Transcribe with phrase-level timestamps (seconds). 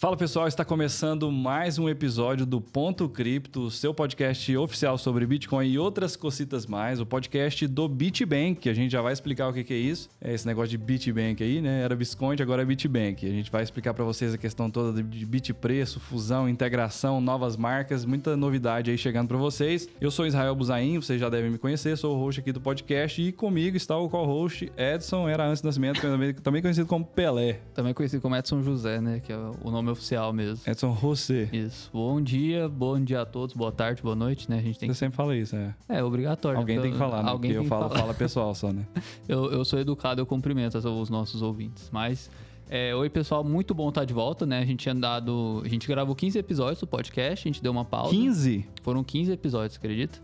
[0.00, 5.68] Fala pessoal, está começando mais um episódio do Ponto Cripto, seu podcast oficial sobre Bitcoin
[5.68, 9.62] e outras cositas mais, o podcast do BitBank, a gente já vai explicar o que,
[9.62, 10.08] que é isso.
[10.18, 11.82] É esse negócio de BitBank aí, né?
[11.82, 13.26] Era Visconde, agora é BitBank.
[13.26, 17.54] A gente vai explicar para vocês a questão toda de bit preço, fusão, integração, novas
[17.54, 19.86] marcas, muita novidade aí chegando para vocês.
[20.00, 23.20] Eu sou Israel Buzain, vocês já devem me conhecer, sou o host aqui do podcast
[23.20, 26.00] e comigo está o co-host Edson, era antes do nascimento,
[26.42, 27.60] também conhecido como Pelé.
[27.74, 29.20] Também conhecido como Edson José, né?
[29.20, 30.60] Que é o nome oficial mesmo.
[30.66, 31.48] Edson José.
[31.52, 31.90] Isso.
[31.92, 34.58] Bom dia, bom dia a todos, boa tarde, boa noite, né?
[34.58, 34.98] A gente tem Você que...
[34.98, 35.74] sempre fala isso, é.
[35.88, 36.58] É, obrigatório.
[36.58, 37.30] Alguém então, tem que falar, né?
[37.30, 38.00] Alguém Porque eu falo, falar.
[38.00, 38.86] fala pessoal só, né?
[39.28, 42.30] eu, eu sou educado, eu cumprimento os nossos ouvintes, mas...
[42.72, 44.60] É, oi, pessoal, muito bom estar de volta, né?
[44.60, 45.60] A gente tinha dado.
[45.64, 48.12] A gente gravou 15 episódios do podcast, a gente deu uma pausa.
[48.12, 48.64] 15?
[48.84, 50.20] Foram 15 episódios, acredita?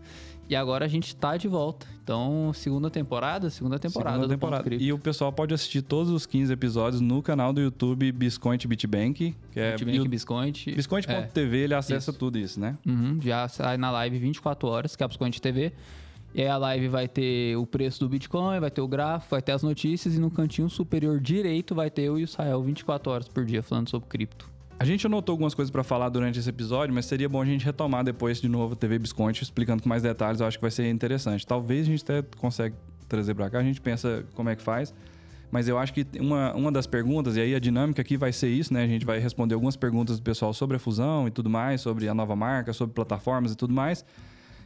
[0.49, 1.85] E agora a gente tá de volta.
[2.01, 4.15] Então, segunda temporada, segunda temporada.
[4.15, 4.75] Segunda temporada.
[4.75, 9.35] E o pessoal pode assistir todos os 15 episódios no canal do YouTube Biscoint Bitbank,
[9.51, 10.71] que é Bitbank Biscoint.
[10.73, 12.19] Biscoint.tv, é, ele acessa isso.
[12.19, 12.77] tudo isso, né?
[12.85, 15.73] Uhum, já sai na live 24 horas, que é a Biscoint TV.
[16.33, 19.41] E aí a live vai ter o preço do Bitcoin, vai ter o gráfico, vai
[19.41, 23.11] ter as notícias e no cantinho superior direito vai ter eu e o Israel 24
[23.11, 24.56] horas por dia falando sobre cripto.
[24.79, 27.65] A gente anotou algumas coisas para falar durante esse episódio, mas seria bom a gente
[27.65, 30.39] retomar depois de novo TV Bisconte, explicando com mais detalhes.
[30.39, 31.47] Eu acho que vai ser interessante.
[31.47, 32.75] Talvez a gente até consiga
[33.09, 34.93] trazer para cá, a gente pensa como é que faz.
[35.49, 38.49] Mas eu acho que uma, uma das perguntas, e aí a dinâmica aqui vai ser
[38.49, 38.83] isso, né?
[38.83, 42.07] A gente vai responder algumas perguntas do pessoal sobre a fusão e tudo mais, sobre
[42.07, 44.05] a nova marca, sobre plataformas e tudo mais.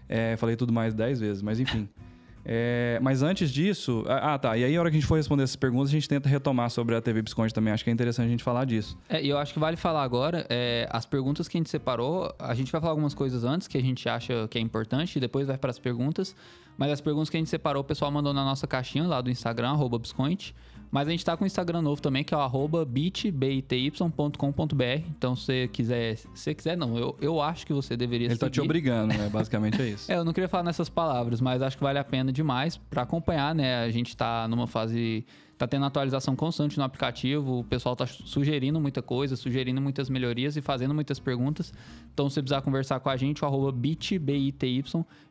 [0.10, 1.88] É, falei tudo mais dez vezes, mas enfim.
[2.44, 4.04] É, mas antes disso.
[4.08, 4.58] Ah, tá.
[4.58, 6.70] E aí, a hora que a gente for responder essas perguntas, a gente tenta retomar
[6.70, 7.74] sobre a TV Bisconte também.
[7.74, 8.98] Acho que é interessante a gente falar disso.
[9.08, 10.46] É, e eu acho que vale falar agora.
[10.50, 13.78] É, as perguntas que a gente separou, a gente vai falar algumas coisas antes que
[13.78, 16.36] a gente acha que é importante, e depois vai para as perguntas.
[16.78, 19.30] Mas as perguntas que a gente separou, o pessoal mandou na nossa caixinha lá do
[19.30, 20.02] Instagram, arroba.
[20.92, 24.84] Mas a gente tá com o Instagram novo também, que é o arroba bitby.com.br.
[25.18, 26.18] Então, se você quiser.
[26.18, 26.98] Se você quiser, não.
[26.98, 28.40] Eu, eu acho que você deveria Ele seguir.
[28.46, 29.30] tá te obrigando, né?
[29.32, 30.12] Basicamente é isso.
[30.12, 33.04] é, eu não queria falar nessas palavras, mas acho que vale a pena demais para
[33.04, 33.84] acompanhar, né?
[33.84, 35.26] A gente tá numa fase
[35.62, 40.58] tá tendo atualização constante no aplicativo, o pessoal tá sugerindo muita coisa, sugerindo muitas melhorias
[40.58, 41.72] e fazendo muitas perguntas.
[42.12, 44.54] Então, se precisar conversar com a gente, o arroba bitby,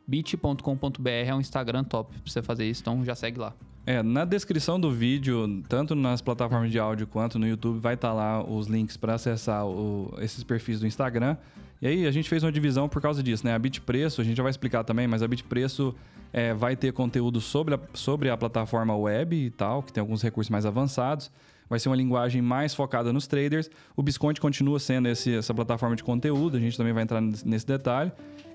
[0.07, 3.53] bit.com.br é um Instagram top pra você fazer isso, então já segue lá.
[3.85, 8.09] É, na descrição do vídeo, tanto nas plataformas de áudio quanto no YouTube, vai estar
[8.09, 11.35] tá lá os links para acessar o, esses perfis do Instagram.
[11.81, 13.55] E aí a gente fez uma divisão por causa disso, né?
[13.55, 15.95] A Bitpreço, a gente já vai explicar também, mas a Bitpreço
[16.31, 20.21] é, vai ter conteúdo sobre a, sobre a plataforma web e tal, que tem alguns
[20.21, 21.31] recursos mais avançados.
[21.67, 23.69] Vai ser uma linguagem mais focada nos traders.
[23.95, 27.65] O Bisconte continua sendo esse, essa plataforma de conteúdo, a gente também vai entrar nesse
[27.65, 28.11] detalhe.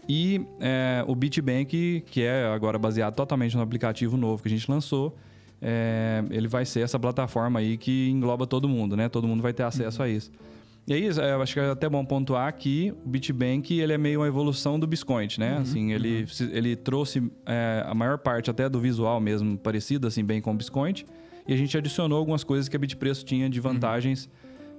[0.08, 4.70] E é, o BitBank, que é agora baseado totalmente no aplicativo novo que a gente
[4.70, 5.16] lançou,
[5.60, 9.08] é, ele vai ser essa plataforma aí que engloba todo mundo, né?
[9.08, 10.04] Todo mundo vai ter acesso uhum.
[10.04, 10.30] a isso.
[10.86, 13.98] E aí, é, eu acho que é até bom pontuar que o BitBank ele é
[13.98, 15.54] meio uma evolução do Biscoint, né?
[15.54, 16.48] Uhum, assim, ele, uhum.
[16.52, 20.54] ele trouxe é, a maior parte até do visual mesmo parecido, assim, bem com o
[20.54, 21.04] Biscoint.
[21.48, 24.30] E a gente adicionou algumas coisas que a Bitpreço tinha de vantagens,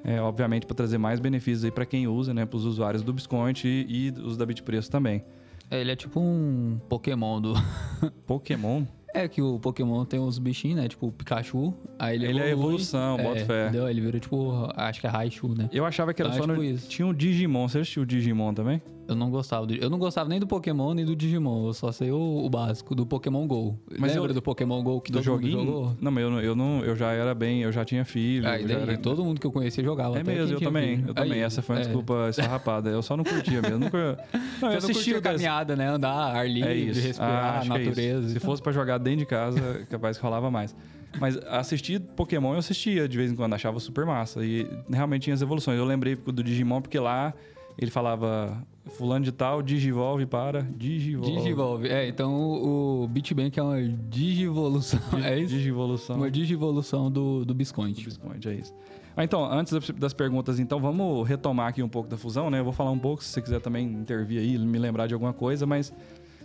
[0.06, 0.12] uhum.
[0.14, 2.46] é, obviamente, para trazer mais benefícios aí para quem usa, né?
[2.46, 5.26] Para os usuários do Biscoint e, e os da Bitpreço também.
[5.70, 7.54] É, ele é tipo um Pokémon do.
[8.26, 8.86] Pokémon?
[9.14, 10.88] É que o Pokémon tem uns bichinhos, né?
[10.88, 11.74] Tipo o Pikachu.
[11.98, 13.64] Aí ele, ele é evolução, é, bota fé.
[13.64, 13.90] Entendeu?
[13.90, 15.70] Ele virou tipo, acho que é Raichu, né?
[15.72, 16.78] Eu achava que era então, só é tipo no...
[16.78, 17.68] Tinha um Digimon.
[17.68, 18.82] Você assistiu o Digimon também?
[19.08, 19.74] Eu não gostava do...
[19.74, 21.68] Eu não gostava nem do Pokémon nem do Digimon.
[21.68, 23.80] Eu só sei o, o básico do Pokémon GO.
[23.98, 24.36] Mas Lembra eu...
[24.36, 25.60] do Pokémon GO que do todo joguinho?
[25.60, 25.98] mundo jogou?
[26.02, 27.62] Não, mas eu, eu, não, eu já era bem...
[27.62, 28.48] Eu já tinha filho.
[28.48, 28.98] Ah, daí, era...
[28.98, 30.20] todo mundo que eu conhecia jogava.
[30.20, 30.98] É mesmo, eu também.
[30.98, 31.10] Filho.
[31.10, 31.34] Eu também.
[31.34, 31.84] Aí, Essa foi uma é.
[31.86, 32.90] desculpa esfarrapada.
[32.90, 33.80] Eu só não curtia mesmo.
[33.80, 34.18] Nunca...
[34.62, 35.88] Não, eu assisti a caminhada, né?
[35.88, 37.00] Andar, ar livre, é isso.
[37.00, 38.28] respirar, ah, natureza.
[38.28, 40.76] É Se fosse pra jogar dentro de casa, capaz que rolava mais.
[41.20, 44.44] Mas assistir Pokémon eu assistia de vez em quando, achava super massa.
[44.44, 45.78] E realmente tinha as evoluções.
[45.78, 47.34] Eu lembrei do Digimon porque lá
[47.78, 51.36] ele falava fulano de tal, digivolve para digivolve.
[51.36, 52.08] Digivolve, é.
[52.08, 55.00] Então o, o BitBank é uma digivolução.
[55.24, 55.54] é isso?
[55.54, 56.16] Digivolução.
[56.16, 58.00] Uma digivolução do, do Biscoint.
[58.00, 58.74] Do Biscoint, é isso.
[59.18, 62.60] Ah, então, antes das perguntas, então, vamos retomar aqui um pouco da fusão, né?
[62.60, 65.34] Eu vou falar um pouco, se você quiser também intervir aí, me lembrar de alguma
[65.34, 65.92] coisa, mas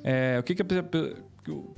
[0.02, 1.14] é, o que, que, que,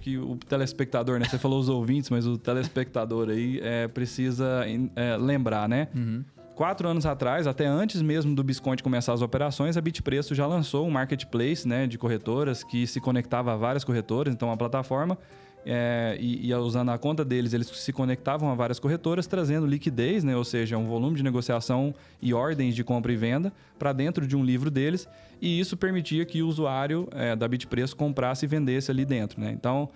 [0.00, 1.26] que, o telespectador, né?
[1.28, 4.64] Você falou os ouvintes, mas o telespectador aí é, precisa
[4.94, 5.88] é, lembrar, né?
[5.92, 6.24] Uhum.
[6.54, 10.86] Quatro anos atrás, até antes mesmo do Bisconte começar as operações, a Bitpreço já lançou
[10.86, 15.18] um marketplace né, de corretoras que se conectava a várias corretoras, então a plataforma
[15.66, 20.22] é, e, e, usando a conta deles, eles se conectavam a várias corretoras, trazendo liquidez,
[20.22, 20.36] né?
[20.36, 21.92] ou seja, um volume de negociação
[22.22, 25.08] e ordens de compra e venda para dentro de um livro deles,
[25.40, 29.40] e isso permitia que o usuário é, da Bitpreço comprasse e vendesse ali dentro.
[29.40, 29.50] Né?
[29.50, 29.88] Então,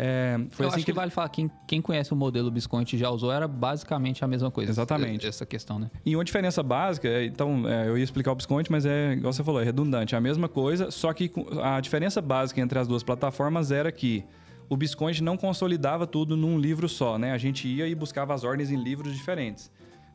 [0.00, 2.96] É, foi Eu assim acho que, que, vale falar, quem, quem conhece o modelo Bisconte
[2.96, 4.70] já usou, era basicamente a mesma coisa.
[4.70, 5.26] Exatamente.
[5.26, 5.90] Essa questão, né?
[6.06, 9.32] E uma diferença básica, é, então é, eu ia explicar o Bisconte, mas é igual
[9.32, 12.86] você falou, é redundante, é a mesma coisa, só que a diferença básica entre as
[12.86, 14.24] duas plataformas era que
[14.68, 17.32] o Bisconte não consolidava tudo num livro só, né?
[17.32, 19.68] A gente ia e buscava as ordens em livros diferentes.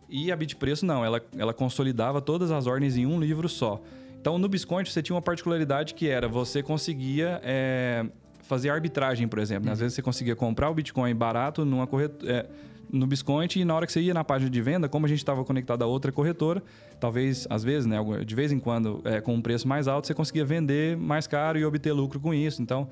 [0.08, 3.82] E a Bitpreço não, ela, ela consolidava todas as ordens em um livro só.
[4.18, 8.06] Então no Bisconte você tinha uma particularidade que era você conseguia é,
[8.54, 9.66] fazer arbitragem, por exemplo.
[9.66, 9.72] né?
[9.72, 12.50] Às vezes você conseguia comprar o Bitcoin barato numa corretora.
[12.92, 15.18] no Bisconte e na hora que você ia na página de venda, como a gente
[15.18, 16.62] estava conectado a outra corretora,
[17.00, 20.14] talvez, às vezes, né, de vez em quando, é, com um preço mais alto, você
[20.14, 22.62] conseguia vender mais caro e obter lucro com isso.
[22.62, 22.88] Então,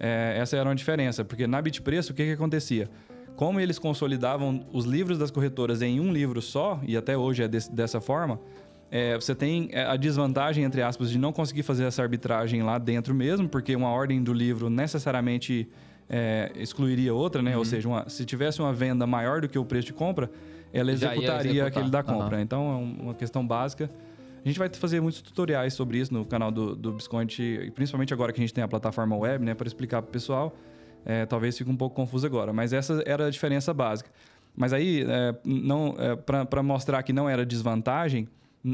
[0.00, 2.88] é, essa era uma diferença, porque na Bitpreço, o que, que acontecia?
[3.36, 7.48] Como eles consolidavam os livros das corretoras em um livro só, e até hoje é
[7.48, 8.40] desse- dessa forma,
[8.94, 12.76] é, você tem é, a desvantagem, entre aspas, de não conseguir fazer essa arbitragem lá
[12.78, 15.66] dentro mesmo, porque uma ordem do livro necessariamente
[16.10, 17.56] é, excluiria outra, né?
[17.56, 20.30] Ou seja, uma- se tivesse uma venda maior do que o preço de compra,
[20.70, 21.68] ela Já executaria executar.
[21.68, 22.40] aquele da compra.
[22.42, 23.88] Então, é um- uma questão básica.
[24.44, 28.12] A gente vai fazer muitos tutoriais sobre isso no canal do, do Bisconte, e principalmente
[28.12, 29.54] agora que a gente tem a plataforma web, né?
[29.54, 30.54] Para explicar para o pessoal.
[31.06, 34.10] É, talvez fique um pouco confuso agora, mas essa era a diferença básica.
[34.54, 35.94] Mas aí, é, não,
[36.50, 38.28] para mostrar que não era desvantagem,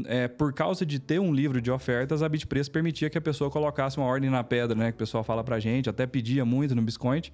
[0.05, 3.49] é, por causa de ter um livro de ofertas, a Bitpreço permitia que a pessoa
[3.49, 4.91] colocasse uma ordem na pedra, né?
[4.91, 7.31] Que o pessoal fala pra gente, até pedia muito no Biscoint.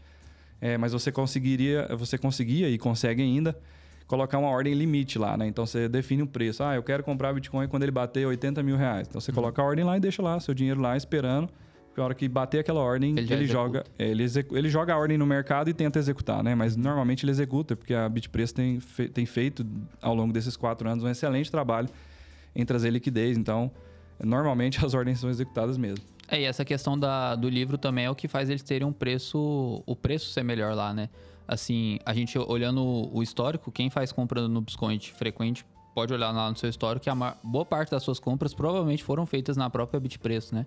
[0.62, 3.58] É, mas você conseguiria, você conseguia e consegue ainda
[4.08, 5.48] colocar uma ordem limite lá, né?
[5.48, 6.64] Então você define um preço.
[6.64, 9.08] Ah, eu quero comprar Bitcoin quando ele bater 80 mil reais.
[9.08, 9.36] Então você Uhum.
[9.36, 11.50] coloca a ordem lá e deixa lá seu dinheiro lá esperando.
[11.88, 14.94] Porque a hora que bater aquela ordem, Ele ele, joga, é, ele, execu- ele joga
[14.94, 16.54] a ordem no mercado e tenta executar, né?
[16.54, 19.66] Mas normalmente ele executa, porque a Bitpreço tem, fe- tem feito
[20.02, 21.88] ao longo desses quatro anos um excelente trabalho
[22.56, 23.38] em trazer liquidez.
[23.38, 23.72] Então,
[24.24, 26.04] normalmente as ordens são executadas mesmo.
[26.28, 28.94] É, e essa questão da, do livro também é o que faz eles terem um
[28.94, 31.10] preço, o preço ser melhor lá, né?
[31.48, 32.82] Assim, a gente olhando
[33.14, 35.64] o histórico, quem faz compra no Biscoint frequente
[35.94, 39.26] pode olhar lá no seu histórico que a boa parte das suas compras provavelmente foram
[39.28, 40.66] feitas na própria Bitpreço, né?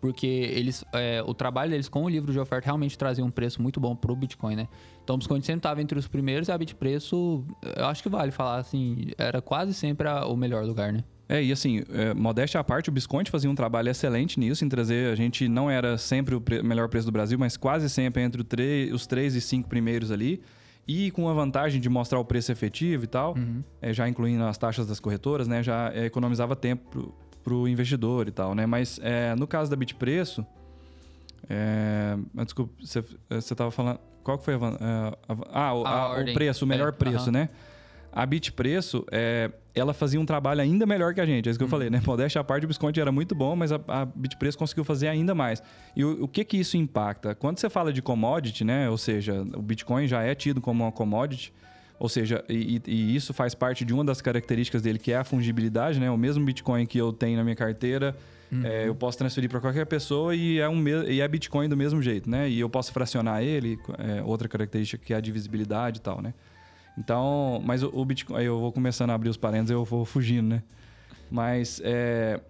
[0.00, 3.62] Porque eles, é, o trabalho deles com o livro de oferta realmente trazia um preço
[3.62, 4.68] muito bom pro Bitcoin, né?
[5.04, 7.44] Então o Biscoint sempre estava entre os primeiros e a Bitpreço,
[7.76, 11.04] eu acho que vale falar assim, era quase sempre a- o melhor lugar, né?
[11.28, 14.68] É, e assim, é, modéstia à parte, o Bisconte fazia um trabalho excelente nisso, em
[14.68, 15.12] trazer.
[15.12, 18.42] A gente não era sempre o pre- melhor preço do Brasil, mas quase sempre entre
[18.92, 20.40] os três e cinco primeiros ali.
[20.86, 23.34] E com a vantagem de mostrar o preço efetivo e tal,
[23.82, 25.60] é, já incluindo as taxas das corretoras, né?
[25.60, 27.12] Já é, economizava tempo
[27.42, 28.64] para o investidor e tal, né?
[28.66, 30.46] Mas é, no caso da Bitpreço,
[31.48, 33.00] é, desculpa, você
[33.52, 33.98] estava falando.
[34.22, 34.58] Qual que foi a.
[34.58, 35.36] van- é, a-
[35.68, 37.48] ah, o, A a- o preço, o melhor É, preço, né?
[38.12, 41.48] A Bitpreço, é, ela fazia um trabalho ainda melhor que a gente.
[41.48, 42.00] É isso que eu falei, né?
[42.06, 45.34] Modéstia à parte, o Bisconte era muito bom, mas a, a Bitpreço conseguiu fazer ainda
[45.34, 45.62] mais.
[45.94, 47.34] E o, o que que isso impacta?
[47.34, 48.88] Quando você fala de commodity, né?
[48.88, 51.52] Ou seja, o Bitcoin já é tido como uma commodity.
[51.98, 55.24] Ou seja, e, e- isso faz parte de uma das características dele, que é a
[55.24, 56.10] fungibilidade, né?
[56.10, 58.14] O mesmo Bitcoin que eu tenho na minha carteira,
[58.64, 62.00] é, eu posso transferir para qualquer pessoa e é, um, e é Bitcoin do mesmo
[62.00, 62.48] jeito, né?
[62.48, 66.32] E eu posso fracionar ele, é, outra característica que é a divisibilidade e tal, né?
[66.96, 70.04] Então, mas o, o Bitcoin, aí eu vou começando a abrir os parênteses, eu vou
[70.04, 70.62] fugindo, né?
[71.30, 72.40] Mas é,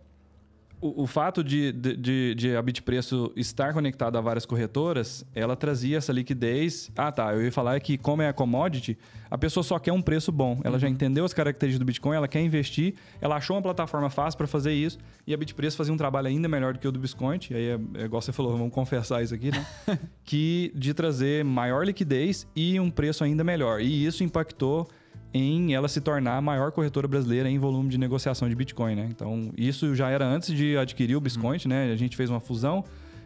[0.81, 5.57] o, o fato de, de, de, de a Bitpreço estar conectada a várias corretoras, ela
[5.57, 6.91] trazia essa liquidez.
[6.97, 7.33] Ah, tá.
[7.35, 8.99] Eu ia falar que, como é a commodity,
[9.31, 10.61] a pessoa só quer um preço bom.
[10.65, 14.37] Ela já entendeu as características do Bitcoin, ela quer investir, ela achou uma plataforma fácil
[14.37, 16.99] para fazer isso, e a Bitpreço fazia um trabalho ainda melhor do que o do
[16.99, 17.51] Biscoint.
[17.51, 19.67] E aí, é, é igual você falou, vamos confessar isso aqui, né?
[20.25, 23.81] que de trazer maior liquidez e um preço ainda melhor.
[23.81, 24.89] E isso impactou
[25.37, 29.09] em ela se tornar a maior corretora brasileira em volume de negociação de Bitcoin, né?
[29.11, 31.93] Então, isso já era antes de adquirir o Biscoint, né?
[31.93, 32.85] A gente fez uma fusão,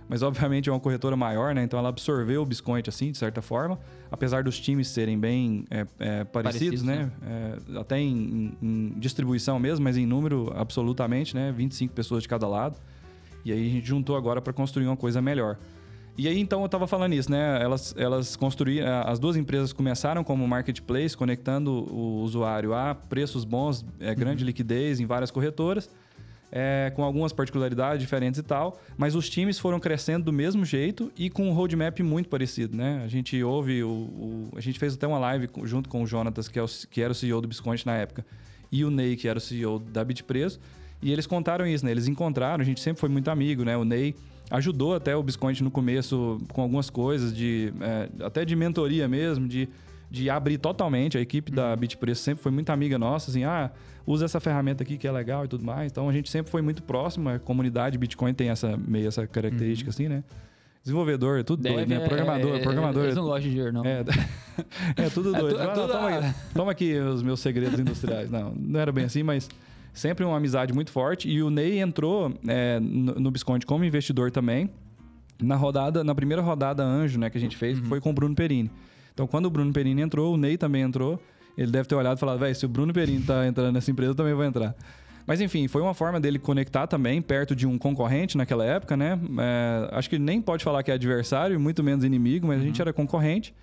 [0.08, 1.62] mas obviamente é uma corretora maior, né?
[1.62, 3.78] Então, ela absorveu o Biscoint, assim, de certa forma.
[4.10, 7.10] Apesar dos times serem bem é, é, parecidos, Parecidos, né?
[7.74, 11.52] É, até em, em- em distribuição mesmo, mas em número, absolutamente, né?
[11.56, 12.76] 25 pessoas de cada lado.
[13.44, 15.56] E aí a gente juntou agora para construir uma coisa melhor.
[16.22, 17.58] E aí, então, eu estava falando isso, né?
[17.62, 18.86] Elas, elas construíram...
[19.06, 25.00] As duas empresas começaram como marketplace, conectando o usuário a preços bons, é, grande liquidez
[25.00, 25.88] em várias corretoras,
[26.52, 28.78] é, com algumas particularidades diferentes e tal.
[28.98, 33.00] Mas os times foram crescendo do mesmo jeito e com um roadmap muito parecido, né?
[33.02, 33.82] A gente ouve...
[33.82, 36.68] O, o- a gente fez até uma live junto com o Jonatas, que, é o-
[36.90, 38.26] que era o CEO do Bisconte na época,
[38.70, 40.60] e o Ney, que era o CEO da Bitpreço.
[41.00, 41.92] E eles contaram isso, né?
[41.92, 43.74] Eles encontraram, a gente sempre foi muito amigo, né?
[43.74, 44.14] O Ney
[44.50, 49.46] ajudou até o Bisconte no começo com algumas coisas, de é, até de mentoria mesmo,
[49.46, 49.68] de,
[50.10, 51.16] de abrir totalmente.
[51.16, 53.70] A equipe da Bitpreço sempre foi muito amiga nossa, assim, ah,
[54.06, 55.90] usa essa ferramenta aqui que é legal e tudo mais.
[55.90, 59.90] Então a gente sempre foi muito próximo, a comunidade Bitcoin tem essa meio essa característica
[59.90, 60.24] assim, né?
[60.82, 62.00] Desenvolvedor, tudo Deve, doido, né?
[62.00, 63.04] Programador, é, programador.
[63.04, 63.84] Eles não gostam de dinheiro, não.
[63.84, 64.02] É,
[64.96, 65.60] é tudo doido.
[65.60, 68.30] É, tu, é tudo, toma, aqui, toma, aqui, os meus segredos industriais.
[68.30, 69.46] Não, não era bem assim, mas
[69.92, 71.28] sempre uma amizade muito forte.
[71.28, 74.70] E o Ney entrou é, no, no Bisconte como investidor também.
[75.40, 77.86] Na rodada, na primeira rodada anjo, né, que a gente fez, uhum.
[77.86, 78.70] foi com o Bruno Perini.
[79.12, 81.20] Então, quando o Bruno Perini entrou, o Ney também entrou.
[81.56, 84.12] Ele deve ter olhado e falado, velho, se o Bruno Perini tá entrando nessa empresa,
[84.12, 84.74] eu também vou entrar.
[85.26, 89.18] Mas enfim, foi uma forma dele conectar também perto de um concorrente naquela época, né?
[89.38, 92.62] É, acho que nem pode falar que é adversário, muito menos inimigo, mas uhum.
[92.62, 92.84] a gente uhum.
[92.84, 93.54] era concorrente.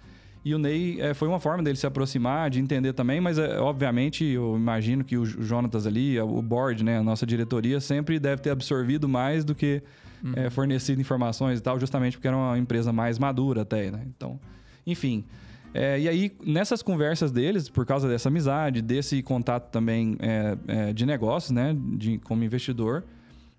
[0.44, 3.60] E o Ney é, foi uma forma dele se aproximar, de entender também, mas é,
[3.60, 8.41] obviamente eu imagino que o Jonatas ali, o board, né, a nossa diretoria, sempre deve
[8.41, 9.82] ter absorvido mais do que
[10.24, 10.34] uhum.
[10.36, 14.03] é, fornecido informações e tal, justamente porque era uma empresa mais madura até, né?
[14.15, 14.39] Então,
[14.86, 15.25] enfim.
[15.74, 20.94] É, e aí, nessas conversas deles, por causa dessa amizade, desse contato também é, é,
[20.94, 23.03] de negócios, né, de, como investidor,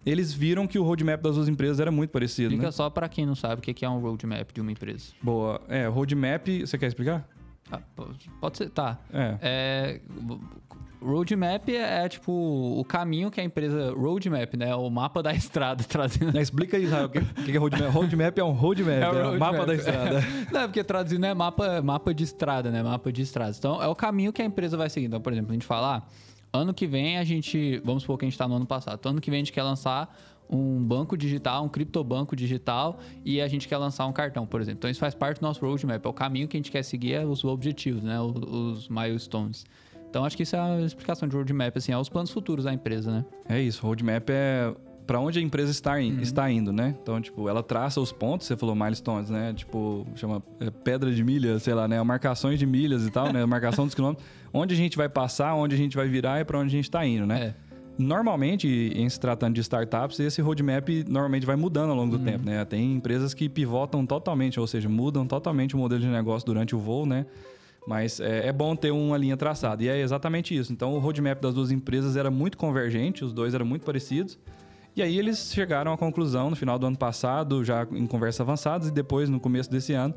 [0.04, 2.48] eles viram que o roadmap das duas empresas era muito parecido.
[2.48, 2.72] Explica né?
[2.72, 5.12] só para quem não sabe o que é um roadmap de uma empresa.
[5.22, 5.60] Boa.
[5.68, 7.28] É, roadmap, você quer explicar?
[7.70, 7.80] Ah,
[8.40, 8.98] pode ser, tá.
[9.12, 9.38] É.
[9.42, 10.00] é.
[11.00, 13.92] Roadmap é, tipo o caminho que a empresa.
[13.92, 14.74] Roadmap, né?
[14.74, 16.36] O mapa da estrada trazendo.
[16.36, 17.92] É, explica isso, o que, que é roadmap?
[17.92, 20.24] Roadmap é um roadmap, é, é o mapa da estrada.
[20.50, 22.82] Não, porque traduzindo é mapa, mapa de estrada, né?
[22.82, 23.54] Mapa de estrada.
[23.56, 25.06] Então é o caminho que a empresa vai seguir.
[25.06, 26.06] Então, por exemplo, a gente falar.
[26.06, 27.80] Ah, Ano que vem a gente.
[27.84, 28.96] Vamos supor que a gente está no ano passado.
[28.98, 30.16] Então, ano que vem a gente quer lançar
[30.50, 34.78] um banco digital, um criptobanco digital e a gente quer lançar um cartão, por exemplo.
[34.78, 37.12] Então isso faz parte do nosso roadmap, é o caminho que a gente quer seguir,
[37.12, 38.18] é os objetivos, né?
[38.20, 39.66] Os, os milestones.
[40.08, 42.72] Então acho que isso é a explicação de roadmap, assim, é os planos futuros da
[42.72, 43.24] empresa, né?
[43.46, 44.74] É isso, roadmap é
[45.06, 46.20] para onde a empresa está, in, uhum.
[46.20, 46.94] está indo, né?
[47.02, 49.54] Então, tipo, ela traça os pontos, você falou milestones, né?
[49.54, 52.02] Tipo, chama é, pedra de milha, sei lá, né?
[52.02, 53.42] Marcações de milhas e tal, né?
[53.46, 54.26] Marcação dos quilômetros.
[54.52, 56.84] Onde a gente vai passar, onde a gente vai virar e para onde a gente
[56.84, 57.54] está indo, né?
[57.64, 57.68] É.
[57.98, 62.24] Normalmente, em se tratando de startups, esse roadmap normalmente vai mudando ao longo do uhum.
[62.24, 62.64] tempo, né?
[62.64, 66.78] Tem empresas que pivotam totalmente, ou seja, mudam totalmente o modelo de negócio durante o
[66.78, 67.26] voo, né?
[67.88, 69.82] Mas é, é, bom ter uma linha traçada.
[69.82, 70.72] E é exatamente isso.
[70.72, 74.38] Então, o roadmap das duas empresas era muito convergente, os dois eram muito parecidos.
[74.94, 78.88] E aí eles chegaram à conclusão no final do ano passado, já em conversas avançadas,
[78.88, 80.14] e depois no começo desse ano,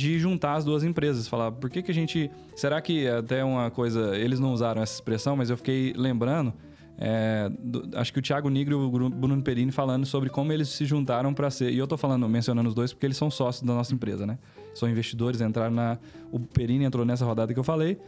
[0.00, 1.28] de juntar as duas empresas.
[1.28, 2.30] Falar, por que, que a gente.
[2.56, 4.16] Será que até uma coisa.
[4.16, 6.54] Eles não usaram essa expressão, mas eu fiquei lembrando.
[7.02, 10.68] É, do, acho que o Thiago Nigro e o Bruno Perini falando sobre como eles
[10.68, 11.70] se juntaram para ser.
[11.70, 14.38] E eu tô falando, mencionando os dois, porque eles são sócios da nossa empresa, né?
[14.74, 15.98] São investidores, entraram na.
[16.32, 17.98] O Perini entrou nessa rodada que eu falei.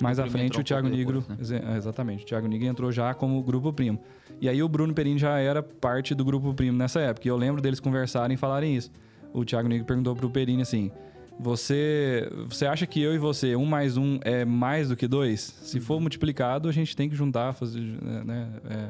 [0.00, 1.20] Mais à frente, o Thiago Nigro.
[1.20, 1.76] Depois, né?
[1.76, 2.24] Exatamente.
[2.24, 4.00] O Thiago Nigro entrou já como grupo primo.
[4.40, 7.28] E aí o Bruno Perini já era parte do grupo primo nessa época.
[7.28, 8.90] E eu lembro deles conversarem e falarem isso.
[9.32, 10.90] O Thiago Nigro perguntou pro Perini assim:
[11.38, 15.40] Você, você acha que eu e você, um mais um é mais do que dois?
[15.40, 16.02] Se for uhum.
[16.02, 18.88] multiplicado, a gente tem que juntar, fazer, né, é,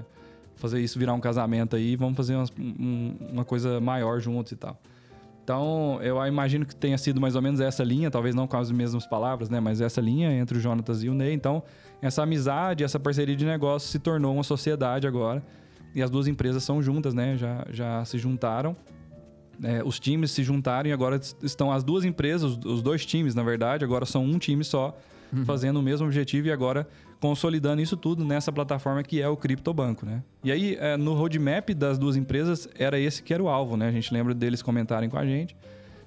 [0.57, 2.47] fazer isso virar um casamento aí, vamos fazer uma,
[3.31, 4.79] uma coisa maior juntos e tal.
[5.43, 8.71] Então, eu imagino que tenha sido mais ou menos essa linha, talvez não com as
[8.71, 9.59] mesmas palavras, né?
[9.59, 11.33] Mas essa linha entre o Jonatas e o Ney.
[11.33, 11.65] Então,
[12.01, 15.43] essa amizade, essa parceria de negócio se tornou uma sociedade agora.
[15.95, 17.37] E as duas empresas são juntas, né?
[17.37, 18.77] Já, já se juntaram.
[19.63, 23.35] É, os times se juntaram e agora estão as duas empresas, os, os dois times,
[23.35, 24.97] na verdade, agora são um time só,
[25.33, 25.45] uhum.
[25.45, 26.87] fazendo o mesmo objetivo e agora
[27.21, 30.23] consolidando isso tudo nessa plataforma que é o Criptobanco, né?
[30.43, 33.87] E aí, é, no roadmap das duas empresas, era esse que era o alvo, né?
[33.89, 35.57] A gente lembra deles comentarem com a gente.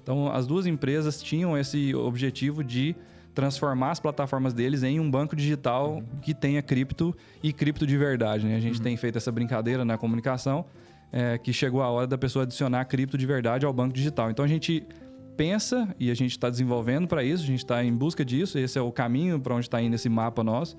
[0.02, 2.94] Então, as duas empresas tinham esse objetivo de
[3.34, 6.04] transformar as plataformas deles em um banco digital uhum.
[6.22, 8.56] que tenha cripto e cripto de verdade, né?
[8.56, 8.82] A gente uhum.
[8.82, 10.64] tem feito essa brincadeira na comunicação,
[11.12, 14.30] é, que chegou a hora da pessoa adicionar cripto de verdade ao banco digital.
[14.30, 14.86] Então, a gente
[15.36, 18.78] pensa e a gente está desenvolvendo para isso, a gente está em busca disso, esse
[18.78, 20.76] é o caminho para onde está indo esse mapa nosso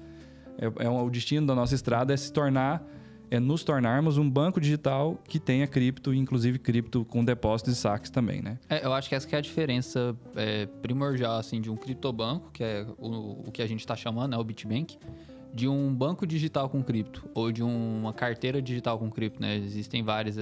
[0.57, 2.83] é, é o destino da nossa estrada é se tornar,
[3.29, 8.09] é nos tornarmos um banco digital que tenha cripto, inclusive cripto com depósitos e saques
[8.09, 8.57] também, né?
[8.69, 12.51] É, eu acho que essa que é a diferença é, primordial assim de um criptobanco,
[12.51, 14.97] que é o, o que a gente está chamando, né, o Bitbank,
[15.53, 19.55] de um banco digital com cripto ou de uma carteira digital com cripto, né?
[19.55, 20.37] Existem várias.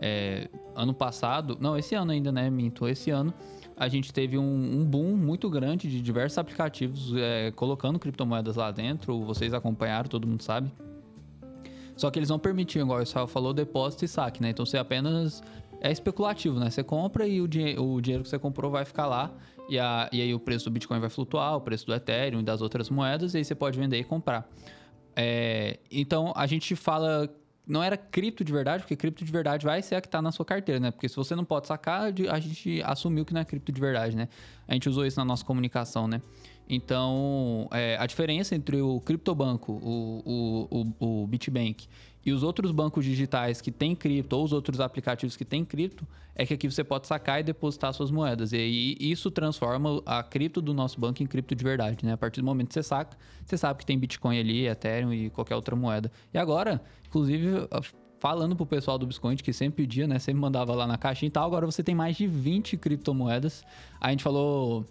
[0.00, 2.48] É, ano passado, não, esse ano ainda, né?
[2.48, 3.34] Minto, esse ano
[3.76, 8.72] a gente teve um, um boom muito grande de diversos aplicativos é, colocando criptomoedas lá
[8.72, 9.20] dentro.
[9.24, 10.70] Vocês acompanharam, todo mundo sabe.
[11.96, 14.50] Só que eles não permitiam, igual o Israel falou, depósito e saque, né?
[14.50, 15.42] Então você apenas
[15.80, 16.70] é especulativo, né?
[16.70, 19.32] Você compra e o, dinhe o dinheiro que você comprou vai ficar lá.
[19.68, 22.42] E, a, e aí o preço do Bitcoin vai flutuar, o preço do Ethereum e
[22.42, 24.48] das outras moedas, e aí você pode vender e comprar.
[25.14, 27.28] É, então a gente fala
[27.68, 30.32] não era cripto de verdade, porque cripto de verdade vai ser a que está na
[30.32, 30.90] sua carteira, né?
[30.90, 34.16] Porque se você não pode sacar, a gente assumiu que não é cripto de verdade,
[34.16, 34.28] né?
[34.66, 36.22] A gente usou isso na nossa comunicação, né?
[36.66, 41.86] Então, é, a diferença entre o criptobanco, o, o, o, o Bitbank
[42.28, 46.06] E os outros bancos digitais que têm cripto, ou os outros aplicativos que têm cripto,
[46.34, 48.52] é que aqui você pode sacar e depositar suas moedas.
[48.52, 52.12] E aí isso transforma a cripto do nosso banco em cripto de verdade, né?
[52.12, 53.16] A partir do momento que você saca,
[53.46, 56.12] você sabe que tem Bitcoin ali, Ethereum e qualquer outra moeda.
[56.34, 57.66] E agora, inclusive,
[58.18, 60.18] falando pro pessoal do Biscoint, que sempre pedia, né?
[60.18, 61.46] Sempre mandava lá na caixinha e tal.
[61.46, 63.64] Agora você tem mais de 20 criptomoedas.
[63.98, 64.84] A gente falou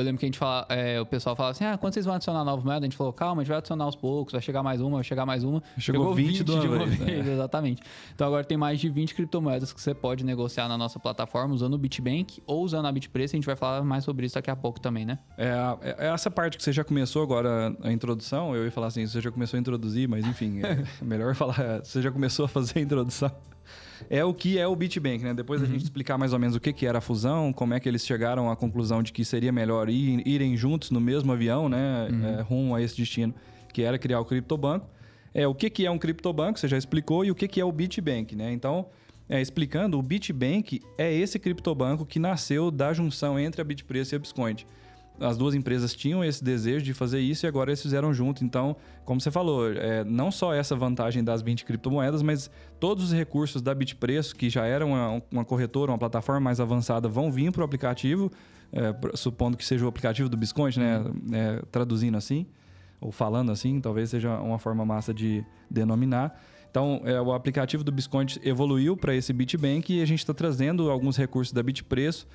[0.00, 2.14] eu lembro que a gente fala, é, o pessoal falava assim: ah, quando vocês vão
[2.14, 2.84] adicionar nova moeda?
[2.84, 5.04] A gente falou, calma, a gente vai adicionar aos poucos, vai chegar mais uma, vai
[5.04, 5.62] chegar mais uma.
[5.78, 7.32] Chegou, Chegou 20, 20 de uma, vez, vez né?
[7.32, 7.82] exatamente.
[8.14, 11.74] Então agora tem mais de 20 criptomoedas que você pode negociar na nossa plataforma usando
[11.74, 13.34] o Bitbank ou usando a Bitpreço.
[13.34, 15.18] A gente vai falar mais sobre isso daqui a pouco também, né?
[15.36, 15.56] É,
[15.98, 19.20] é essa parte que você já começou agora a introdução, eu ia falar assim, você
[19.20, 22.82] já começou a introduzir, mas enfim, é melhor falar, você já começou a fazer a
[22.82, 23.30] introdução
[24.08, 25.34] é o que é o BitBank, né?
[25.34, 25.66] Depois uhum.
[25.66, 27.88] a gente explicar mais ou menos o que, que era a fusão, como é que
[27.88, 32.08] eles chegaram à conclusão de que seria melhor ir, irem juntos no mesmo avião, né?
[32.10, 32.26] Uhum.
[32.26, 33.34] É, rumo a esse destino,
[33.72, 34.88] que era criar o criptobanco.
[35.34, 37.64] É, o que, que é um criptobanco, você já explicou, e o que, que é
[37.64, 38.52] o BitBank, né?
[38.52, 38.86] Então,
[39.28, 44.16] é, explicando, o BitBank é esse criptobanco que nasceu da junção entre a Bitpreço e
[44.16, 44.64] a Biscoint
[45.20, 48.44] as duas empresas tinham esse desejo de fazer isso e agora eles fizeram junto.
[48.44, 53.12] Então, como você falou, é, não só essa vantagem das 20 criptomoedas, mas todos os
[53.12, 57.50] recursos da Bitpreço, que já era uma, uma corretora, uma plataforma mais avançada, vão vir
[57.50, 58.30] para o aplicativo,
[58.72, 61.04] é, supondo que seja o aplicativo do Bisconte, né?
[61.32, 62.46] É, traduzindo assim,
[63.00, 66.40] ou falando assim, talvez seja uma forma massa de denominar.
[66.70, 70.90] Então, é, o aplicativo do Bisconte evoluiu para esse BitBank e a gente está trazendo
[70.90, 72.26] alguns recursos da Bitpreço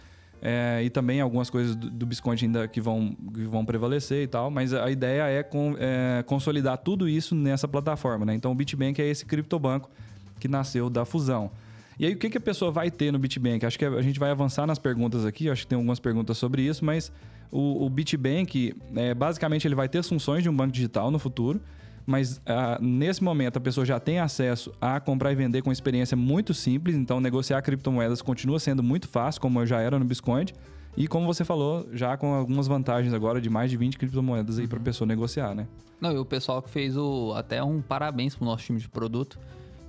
[0.46, 4.28] é, e também algumas coisas do, do Bisconte ainda que vão, que vão prevalecer e
[4.28, 8.36] tal, mas a ideia é, com, é consolidar tudo isso nessa plataforma, né?
[8.36, 9.90] Então o BitBank é esse criptobanco
[10.42, 11.50] que nasceu da fusão.
[11.98, 13.66] E aí, o que, que a pessoa vai ter no BitBank?
[13.66, 16.62] Acho que a gente vai avançar nas perguntas aqui, acho que tem algumas perguntas sobre
[16.64, 17.10] isso, mas
[17.50, 21.20] o, o BitBank, é, basicamente, ele vai ter as funções de um banco digital no
[21.20, 21.62] futuro
[22.06, 26.18] mas ah, nesse momento a pessoa já tem acesso a comprar e vender com experiência
[26.18, 30.54] muito simples, então negociar criptomoedas continua sendo muito fácil, como eu já era no Biscoint.
[30.96, 34.66] E como você falou, já com algumas vantagens agora de mais de 20 criptomoedas aí
[34.66, 34.70] uhum.
[34.70, 35.68] para a pessoa negociar, né?
[36.00, 37.34] Não, e o pessoal que fez o.
[37.36, 39.40] Até um parabéns pro nosso time de produto.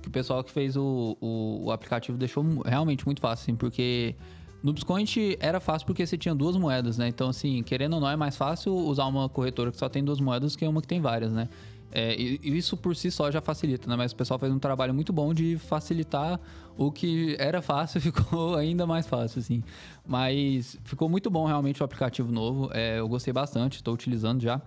[0.01, 4.15] Que o pessoal que fez o, o, o aplicativo deixou realmente muito fácil, assim, porque
[4.63, 7.07] no Biscoint era fácil porque você tinha duas moedas, né?
[7.07, 10.19] Então, assim, querendo ou não, é mais fácil usar uma corretora que só tem duas
[10.19, 11.49] moedas que uma que tem várias, né?
[11.97, 13.95] É, e isso por si só já facilita, né?
[13.95, 16.37] Mas o pessoal fez um trabalho muito bom de facilitar
[16.77, 19.63] o que era fácil, ficou ainda mais fácil, assim.
[20.05, 22.69] Mas ficou muito bom realmente o aplicativo novo.
[22.73, 24.61] É, eu gostei bastante, estou utilizando já.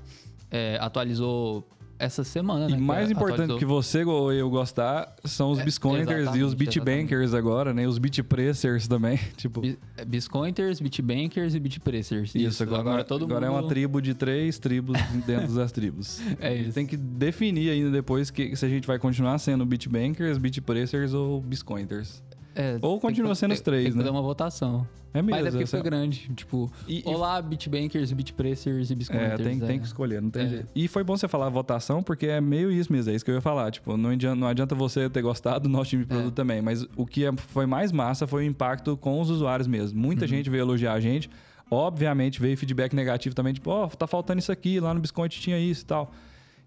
[0.51, 2.77] É, atualizou essa semana, né?
[2.77, 3.59] E mais importante atualizou.
[3.59, 7.87] que você ou eu gostar são os é, Biscointers e os Bitbankers agora, né?
[7.87, 9.63] Os Bitpressers também, tipo...
[9.97, 12.35] É, Biscointers, Bitbankers e Bitpressers.
[12.35, 13.59] Isso, isso agora, agora, todo agora mundo...
[13.59, 16.21] é uma tribo de três tribos dentro das tribos.
[16.41, 16.73] É isso.
[16.73, 21.41] Tem que definir ainda depois que, se a gente vai continuar sendo Bitbankers, Bitpressers ou
[21.41, 22.23] Biscointers.
[22.59, 24.03] É, Ou continua sendo os três, tem né?
[24.03, 24.85] Tem uma votação.
[25.15, 25.31] É mesmo.
[25.31, 26.29] Mas é porque foi grande.
[26.35, 28.95] Tipo, e, olá, Bitbankers, Bitpressers e.
[29.11, 29.67] É, tem, é.
[29.67, 30.49] tem que escolher, não tem é.
[30.49, 30.69] jeito.
[30.75, 33.37] E foi bom você falar votação, porque é meio isso mesmo, é isso que eu
[33.37, 33.71] ia falar.
[33.71, 36.35] Tipo, não adianta, não adianta você ter gostado do nosso time de produto é.
[36.35, 39.99] também, mas o que é, foi mais massa foi o impacto com os usuários mesmo.
[39.99, 40.29] Muita uhum.
[40.29, 41.31] gente veio elogiar a gente.
[41.71, 45.41] Obviamente veio feedback negativo também, tipo, ó, oh, tá faltando isso aqui, lá no Biscoint
[45.41, 46.13] tinha isso e tal.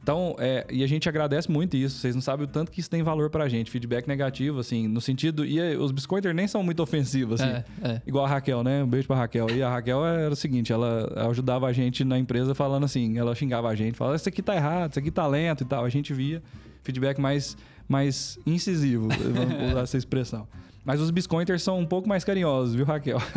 [0.03, 1.99] Então, é, e a gente agradece muito isso.
[1.99, 3.69] Vocês não sabem o tanto que isso tem valor pra gente.
[3.69, 5.45] Feedback negativo, assim, no sentido.
[5.45, 7.51] E os biscoiters nem são muito ofensivos, assim.
[7.51, 8.01] É, é.
[8.05, 8.83] Igual a Raquel, né?
[8.83, 9.47] Um beijo pra Raquel.
[9.51, 13.35] E a Raquel era o seguinte: ela ajudava a gente na empresa falando assim, ela
[13.35, 15.85] xingava a gente, falava, isso aqui tá errado, isso aqui tá lento e tal.
[15.85, 16.41] A gente via
[16.83, 17.55] feedback mais,
[17.87, 20.47] mais incisivo, vamos usar essa expressão.
[20.83, 23.21] Mas os biscointers são um pouco mais carinhosos, viu, Raquel?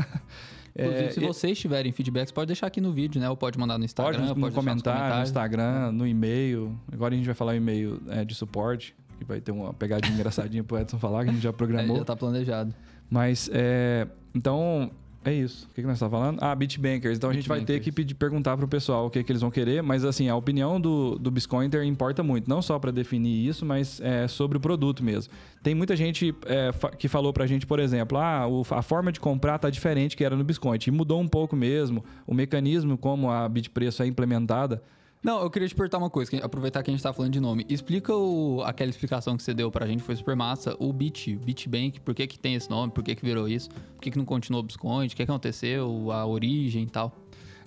[0.77, 3.31] Inclusive, é, se vocês tiverem feedbacks, pode deixar aqui no vídeo, né?
[3.31, 4.19] Ou pode mandar no Instagram.
[4.19, 6.77] Pode, no pode comentário, no Instagram, no e-mail.
[6.93, 10.65] Agora a gente vai falar e-mail é, de suporte, que vai ter uma pegadinha engraçadinha
[10.65, 11.95] pro Edson falar, que a gente já programou.
[11.97, 12.75] É, já tá planejado.
[13.09, 14.91] Mas, é, então,
[15.25, 15.67] é isso.
[15.71, 16.39] O que, que nós estamos falando?
[16.43, 17.17] Ah, Bitbankers.
[17.17, 19.41] Então a gente vai ter que pedir, perguntar para o pessoal o que, que eles
[19.41, 23.47] vão querer, mas assim, a opinião do, do Biscointer importa muito, não só para definir
[23.47, 25.33] isso, mas é, sobre o produto mesmo.
[25.63, 29.11] Tem muita gente é, que falou para a gente, por exemplo, ah, o, a forma
[29.11, 30.87] de comprar tá diferente que era no Biscoint.
[30.87, 32.05] E mudou um pouco mesmo.
[32.27, 34.83] O mecanismo como a Bitpreço é implementada
[35.25, 37.65] não, eu queria te perguntar uma coisa, aproveitar que a gente tá falando de nome.
[37.67, 40.77] Explica o, aquela explicação que você deu pra gente, foi super massa.
[40.79, 42.93] O Bit, Bitbank, por que que tem esse nome?
[42.93, 43.71] Por que que virou isso?
[43.71, 45.15] Por que que não continuou o Biscoint?
[45.15, 46.13] O que aconteceu?
[46.13, 47.17] A origem e tal?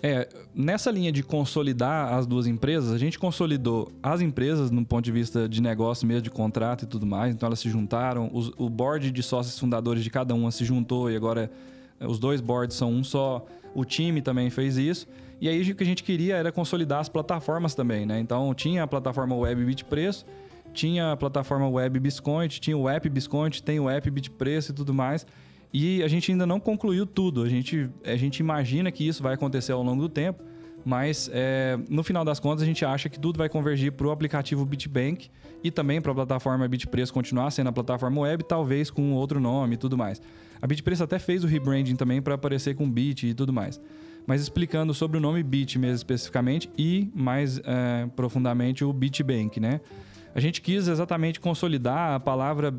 [0.03, 5.03] É, nessa linha de consolidar as duas empresas, a gente consolidou as empresas no ponto
[5.03, 7.33] de vista de negócio mesmo, de contrato e tudo mais.
[7.33, 11.09] Então elas se juntaram, os, o board de sócios fundadores de cada uma se juntou
[11.09, 11.51] e agora
[11.99, 13.43] os dois boards são um só.
[13.73, 15.07] O time também fez isso.
[15.39, 18.19] E aí o que a gente queria era consolidar as plataformas também, né?
[18.19, 20.25] Então tinha a plataforma web Bitpreço
[20.77, 24.93] tinha a plataforma web Biscoint, tinha o app Biscoint, tem o app Bitpreço e tudo
[24.93, 25.25] mais.
[25.73, 27.41] E a gente ainda não concluiu tudo.
[27.41, 30.43] A gente, a gente imagina que isso vai acontecer ao longo do tempo,
[30.85, 34.11] mas é, no final das contas a gente acha que tudo vai convergir para o
[34.11, 35.29] aplicativo Bitbank
[35.63, 39.73] e também para a plataforma Bitpreço continuar sendo a plataforma web, talvez com outro nome
[39.73, 40.21] e tudo mais.
[40.61, 43.81] A Bitpreço até fez o rebranding também para aparecer com Bit e tudo mais.
[44.27, 49.79] Mas explicando sobre o nome Bit mesmo especificamente e mais é, profundamente o Bitbank, né?
[50.35, 52.71] A gente quis exatamente consolidar a palavra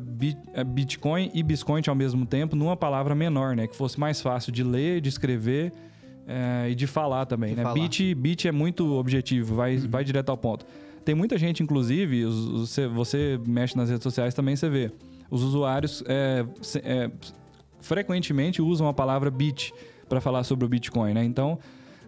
[0.53, 3.67] é, Bitcoin e Bitcoin ao mesmo tempo numa palavra menor, né?
[3.67, 5.73] Que fosse mais fácil de ler, de escrever
[6.27, 7.63] é, e de falar também, de né?
[7.63, 7.73] Falar.
[7.73, 9.89] Bit, bit é muito objetivo, vai, uhum.
[9.89, 10.65] vai direto ao ponto.
[11.03, 14.91] Tem muita gente, inclusive, você, você mexe nas redes sociais também, você vê.
[15.31, 16.45] Os usuários é,
[16.83, 17.11] é,
[17.81, 19.73] frequentemente usam a palavra bit
[20.09, 21.23] para falar sobre o Bitcoin, né?
[21.23, 21.59] Então,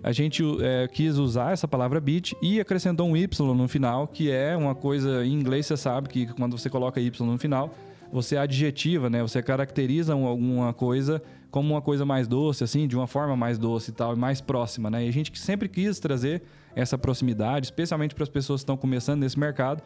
[0.04, 4.32] a gente é, quis usar essa palavra bit e acrescentou um y no final, que
[4.32, 7.74] é uma coisa em inglês você sabe que quando você coloca y no final,
[8.12, 9.22] você adjetiva, né?
[9.22, 13.92] Você caracteriza alguma coisa como uma coisa mais doce, assim, de uma forma mais doce
[13.92, 15.06] e tal, mais próxima, né?
[15.06, 16.42] E a gente sempre quis trazer
[16.76, 19.84] essa proximidade, especialmente para as pessoas que estão começando nesse mercado,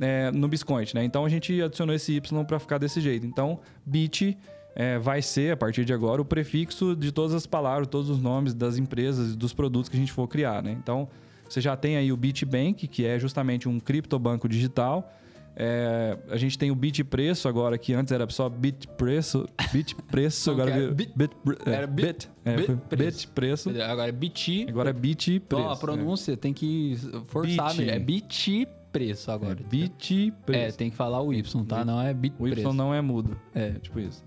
[0.00, 1.02] é, no Biscoint, né?
[1.04, 3.26] Então a gente adicionou esse y para ficar desse jeito.
[3.26, 4.38] Então, bit
[4.74, 8.20] é, vai ser, a partir de agora, o prefixo de todas as palavras, todos os
[8.20, 10.72] nomes das empresas e dos produtos que a gente for criar, né?
[10.80, 11.08] Então,
[11.48, 15.12] você já tem aí o Bitbank, que é justamente um criptobanco digital.
[15.60, 20.88] É, a gente tem o Bitpreço agora, que antes era só Bitpreço, Bitpreço, agora é?
[20.88, 21.32] Bit, bit,
[21.66, 23.70] é, era Bit, é, bit, bit preço.
[23.70, 24.66] Agora é Bit.
[24.68, 25.42] Agora é Bitpreço.
[25.44, 27.90] Então, a pronúncia tem que forçar, bit.
[27.90, 29.58] é Bit preço agora.
[29.60, 30.60] É bit preço.
[30.64, 31.84] É, tem que falar o Y, tá?
[31.84, 32.72] Não é bit O Y preço.
[32.72, 33.36] não é mudo.
[33.52, 34.24] É, tipo isso.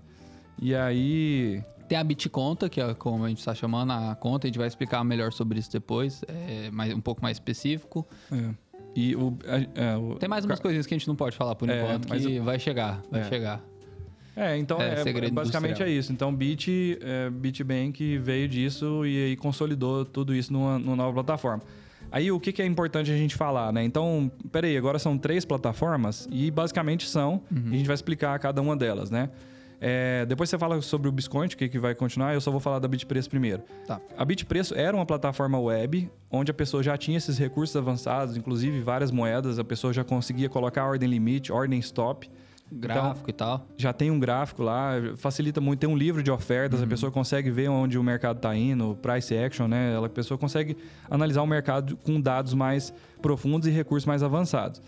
[0.62, 1.62] E aí.
[1.88, 4.66] Tem a Bitconta, que é como a gente está chamando a conta, a gente vai
[4.66, 8.06] explicar melhor sobre isso depois, é mais, um pouco mais específico.
[8.30, 8.54] É.
[8.96, 9.36] E o,
[9.74, 12.08] é, o, Tem mais umas coisinhas que a gente não pode falar por é, enquanto,
[12.08, 12.44] que o...
[12.44, 13.24] vai chegar, vai é.
[13.24, 13.60] chegar.
[14.34, 15.88] É, então é, é basicamente industrial.
[15.88, 16.12] é isso.
[16.12, 21.62] Então, Bit, é, Bitbank veio disso e aí consolidou tudo isso numa, numa nova plataforma.
[22.10, 23.84] Aí o que, que, é importante a gente falar, né?
[23.84, 27.64] Então, peraí, agora são três plataformas e basicamente são, uhum.
[27.66, 29.28] e a gente vai explicar cada uma delas, né?
[29.84, 32.78] É, depois você fala sobre o Biscoint, que, que vai continuar, eu só vou falar
[32.78, 33.64] da Bitpreço primeiro.
[33.84, 34.00] Tá.
[34.16, 38.80] A Bitpreço era uma plataforma web onde a pessoa já tinha esses recursos avançados, inclusive
[38.80, 42.30] várias moedas, a pessoa já conseguia colocar ordem limite, ordem stop.
[42.70, 43.66] Gráfico então, e tal.
[43.76, 45.80] Já tem um gráfico lá, facilita muito.
[45.80, 46.86] Tem um livro de ofertas, uhum.
[46.86, 49.98] a pessoa consegue ver onde o mercado está indo, price action, né?
[49.98, 50.76] A pessoa consegue
[51.10, 54.80] analisar o mercado com dados mais profundos e recursos mais avançados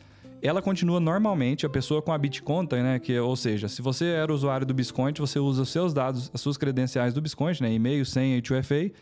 [0.46, 2.98] ela continua normalmente, a pessoa com a Bitconta, né?
[2.98, 6.40] Que, ou seja, se você era usuário do Biscoint, você usa os seus dados, as
[6.40, 7.72] suas credenciais do Biscoint, né?
[7.72, 8.92] E-mail, senha e 2FA,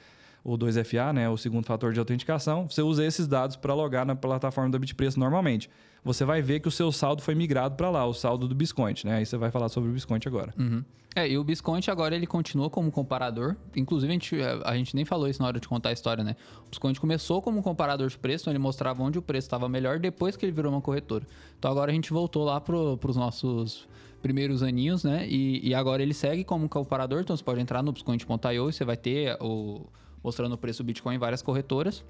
[0.44, 1.28] ou 2FA, né?
[1.28, 2.68] O segundo fator de autenticação.
[2.68, 5.70] Você usa esses dados para logar na plataforma da Bitpreço normalmente.
[6.04, 9.04] Você vai ver que o seu saldo foi migrado para lá, o saldo do Biscoint,
[9.04, 9.16] né?
[9.16, 10.52] Aí você vai falar sobre o Biscoint agora.
[10.58, 10.84] Uhum.
[11.14, 13.54] É, e o Bisconte agora ele continua como comparador.
[13.76, 16.34] Inclusive, a gente, a gente nem falou isso na hora de contar a história, né?
[16.66, 19.98] O Bisconte começou como comparador de preço, então ele mostrava onde o preço estava melhor
[19.98, 21.24] depois que ele virou uma corretora.
[21.58, 23.86] Então agora a gente voltou lá para os nossos
[24.22, 25.26] primeiros aninhos, né?
[25.28, 28.84] E, e, agora ele segue como comparador, então você pode entrar no Biscoint.io e você
[28.84, 29.84] vai ter o,
[30.22, 32.04] mostrando o preço do Bitcoin em várias corretoras.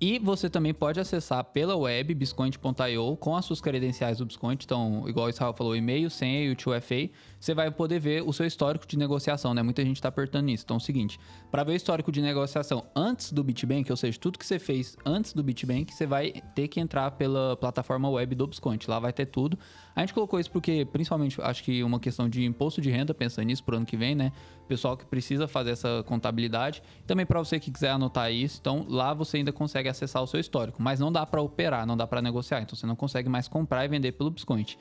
[0.00, 4.62] E você também pode acessar pela web biscoint.io com as suas credenciais do Biscoint.
[4.64, 8.32] Então, igual o Israel falou, e-mail, senha e o 2FA, você vai poder ver o
[8.32, 9.62] seu histórico de negociação, né?
[9.62, 10.64] Muita gente está apertando nisso.
[10.64, 11.18] Então, é o seguinte,
[11.50, 14.96] para ver o histórico de negociação antes do Bitbank, ou seja, tudo que você fez
[15.06, 18.90] antes do Bitbank, você vai ter que entrar pela plataforma web do Biscoint.
[18.90, 19.56] Lá vai ter tudo.
[19.94, 23.46] A gente colocou isso porque, principalmente, acho que uma questão de imposto de renda, pensando
[23.46, 24.32] nisso pro ano que vem, né?
[24.66, 26.82] Pessoal que precisa fazer essa contabilidade.
[27.06, 30.40] Também para você que quiser anotar isso, então lá você ainda consegue acessar o seu
[30.40, 33.46] histórico, mas não dá para operar, não dá para negociar, então você não consegue mais
[33.46, 34.76] comprar e vender pelo Biscoint.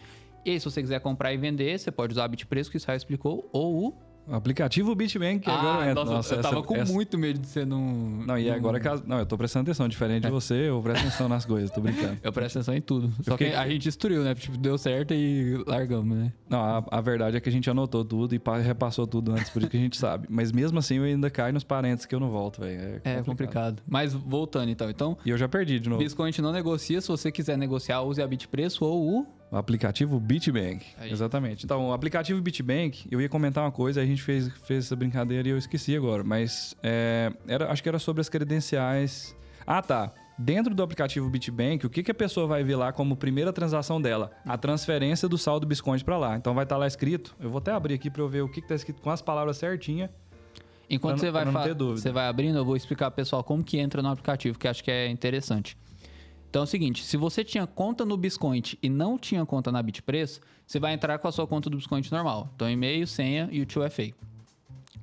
[0.45, 2.79] E aí, se você quiser comprar e vender, você pode usar a Bitpreço, que o
[2.79, 6.03] Israel explicou, ou o aplicativo Bitbank ah, agora entra.
[6.03, 6.93] Nossa, nossa, eu tava essa, com essa...
[6.93, 8.23] muito medo de ser num.
[8.25, 8.87] Não, e agora que.
[9.07, 9.87] Não, eu tô prestando atenção.
[9.87, 12.17] Diferente de você, eu presto atenção nas coisas, tô brincando.
[12.23, 13.11] Eu presto atenção em tudo.
[13.23, 13.51] Só fiquei...
[13.51, 14.33] que a gente destruiu, né?
[14.33, 16.31] Tipo, deu certo e largamos, né?
[16.49, 19.61] Não, a, a, verdade é que a gente anotou tudo e repassou tudo antes, por
[19.61, 20.27] isso que a gente sabe.
[20.29, 22.79] Mas mesmo assim eu ainda caio nos parentes que eu não volto, velho.
[22.79, 23.19] É, complicado.
[23.19, 23.83] é complicado.
[23.87, 24.89] Mas voltando então.
[24.89, 25.17] Então.
[25.25, 26.01] E eu já perdi de novo.
[26.01, 27.01] Biscoint não negocia.
[27.01, 30.83] Se você quiser negociar, use a Bitpreço ou o o aplicativo Bitbank.
[30.97, 31.11] Aí.
[31.11, 31.63] Exatamente.
[31.63, 35.47] Então, o aplicativo Bitbank, eu ia comentar uma coisa, a gente fez, fez essa brincadeira
[35.47, 36.23] e eu esqueci agora.
[36.23, 39.37] Mas é, era, acho que era sobre as credenciais.
[39.65, 40.11] Ah, tá.
[40.39, 44.01] Dentro do aplicativo Bitbank, o que, que a pessoa vai ver lá como primeira transação
[44.01, 44.31] dela?
[44.43, 46.35] A transferência do saldo Bisconte para lá.
[46.35, 47.35] Então vai estar tá lá escrito.
[47.39, 49.57] Eu vou até abrir aqui para eu ver o que está escrito com as palavras
[49.57, 50.09] certinha.
[50.89, 54.01] Enquanto pra, você, vai você vai abrindo, eu vou explicar pro pessoal como que entra
[54.01, 55.77] no aplicativo, que acho que é interessante.
[56.53, 59.81] Então é o seguinte, se você tinha conta no Biscoint e não tinha conta na
[59.81, 62.47] Bitpreço, você vai entrar com a sua conta do Biscoint normal.
[62.55, 64.13] Então e-mail, senha e o 2FA.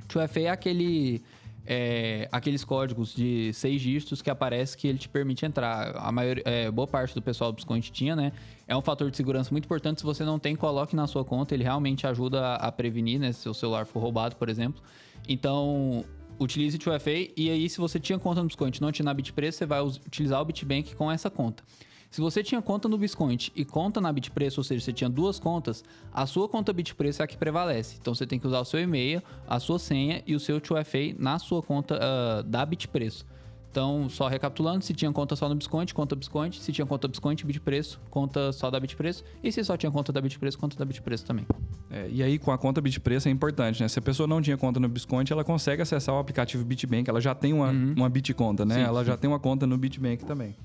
[0.07, 1.21] 2FA é aquele
[1.67, 5.97] é, aqueles códigos de seis dígitos que aparece que ele te permite entrar.
[5.97, 8.31] A maior, é, boa parte do pessoal do Biscoint tinha, né?
[8.69, 9.99] É um fator de segurança muito importante.
[9.99, 11.53] Se você não tem, coloque na sua conta.
[11.53, 13.33] Ele realmente ajuda a, a prevenir, né?
[13.33, 14.81] Se o celular for roubado, por exemplo.
[15.29, 16.05] Então,
[16.41, 17.31] utilize o 2FA.
[17.37, 19.81] E aí, se você tinha conta no Biscoint e não tinha na Bitpreço, você vai
[19.81, 21.63] utilizar o Bitbank com essa conta.
[22.11, 25.39] Se você tinha conta no Biscoint e conta na Bitpreço, ou seja, você tinha duas
[25.39, 27.99] contas, a sua conta Bitpreço é a que prevalece.
[28.01, 31.15] Então você tem que usar o seu e-mail, a sua senha e o seu 2FA
[31.17, 33.25] na sua conta uh, da Bitpreço.
[33.71, 36.59] Então, só recapitulando, se tinha conta só no Biscoint, conta Biscoint.
[36.61, 39.23] Se tinha conta Biscoint, Bitpreço, conta só da Bitpreço.
[39.45, 41.47] E se só tinha conta da Bitpreço, conta da Bitpreço também.
[41.89, 43.87] É, e aí, com a conta Bitpreço é importante, né?
[43.87, 47.09] Se a pessoa não tinha conta no Biscoint, ela consegue acessar o aplicativo Bitbank.
[47.09, 47.95] Ela já tem uma, uhum.
[47.97, 48.75] uma Bitconta, né?
[48.75, 49.07] Sim, ela sim.
[49.07, 50.57] já tem uma conta no Bitbank também.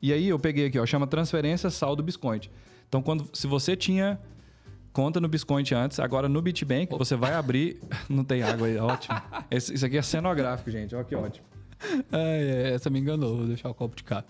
[0.00, 2.50] E aí, eu peguei aqui, ó, chama transferência saldo Biscoint.
[2.88, 4.18] Então, quando, se você tinha
[4.90, 7.78] conta no Biscoint antes, agora no Bitbank, você vai abrir...
[8.08, 9.20] não tem água aí, ótimo.
[9.50, 10.94] Esse, isso aqui é cenográfico, gente.
[10.94, 11.53] Olha que ótimo.
[12.12, 14.24] Ai, essa me enganou, vou deixar o copo de cá.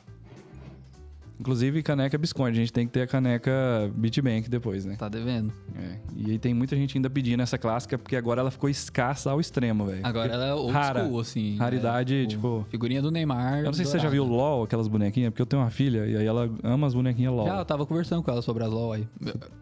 [1.44, 2.52] Inclusive, caneca Biscoint.
[2.52, 3.52] A gente tem que ter a caneca
[3.94, 4.96] Bitbank depois, né?
[4.98, 5.52] Tá devendo.
[5.78, 5.98] É.
[6.16, 9.38] E aí tem muita gente ainda pedindo essa clássica, porque agora ela ficou escassa ao
[9.38, 10.00] extremo, velho.
[10.02, 11.04] Agora ela é old Rara.
[11.04, 11.59] school, assim.
[11.59, 12.66] Raridade, é, tipo, tipo...
[12.70, 13.59] Figurinha do Neymar.
[13.59, 16.07] Eu não sei se você já viu LOL, aquelas bonequinhas, porque eu tenho uma filha
[16.07, 17.46] e aí ela ama as bonequinhas LOL.
[17.46, 19.07] Já, eu tava conversando com ela sobre as LOL aí.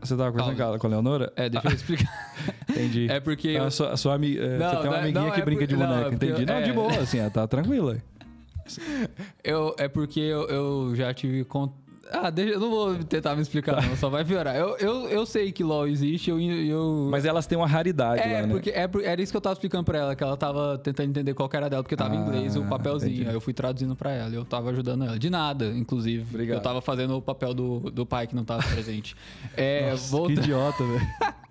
[0.00, 0.78] Você tava conversando Calma.
[0.78, 1.32] com a Leonora?
[1.34, 2.32] É, deixa eu explicar.
[2.70, 3.10] Entendi.
[3.10, 3.48] É porque...
[3.48, 3.64] Eu...
[3.64, 5.66] A sua, a sua é, você tem uma amiguinha não, que é brinca por...
[5.66, 6.46] de boneca, não, entendi.
[6.46, 6.72] Não, de é.
[6.72, 7.96] boa, assim, ela tá tranquila.
[9.42, 13.40] Eu, é porque eu, eu já tive contato ah, deixa, eu não vou tentar me
[13.40, 14.54] explicar, não, só vai piorar.
[14.54, 17.08] Eu, eu, eu sei que LOL existe, eu, eu...
[17.10, 18.78] Mas elas têm uma raridade é, lá, porque, né?
[18.78, 21.48] É, era isso que eu tava explicando pra ela, que ela tava tentando entender qual
[21.52, 23.12] era dela, porque tava ah, em inglês o papelzinho.
[23.12, 23.28] Entendi.
[23.28, 25.18] Aí eu fui traduzindo pra ela e eu tava ajudando ela.
[25.18, 26.22] De nada, inclusive.
[26.28, 26.58] Obrigado.
[26.58, 29.16] Eu tava fazendo o papel do, do pai que não tava presente.
[29.56, 30.34] É, Nossa, volta...
[30.34, 31.06] que idiota, velho.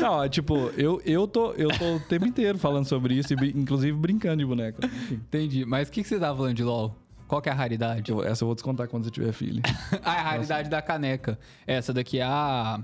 [0.00, 4.38] Não, tipo, eu, eu, tô, eu tô o tempo inteiro falando sobre isso, inclusive brincando
[4.38, 4.88] de boneca.
[5.10, 5.64] Entendi.
[5.64, 6.94] Mas o que, que você tava falando de LOL?
[7.26, 8.10] Qual que é a raridade?
[8.10, 9.60] Eu, essa eu vou descontar quando você tiver filho.
[10.04, 11.38] ah, é a raridade da caneca.
[11.66, 12.80] Essa daqui é a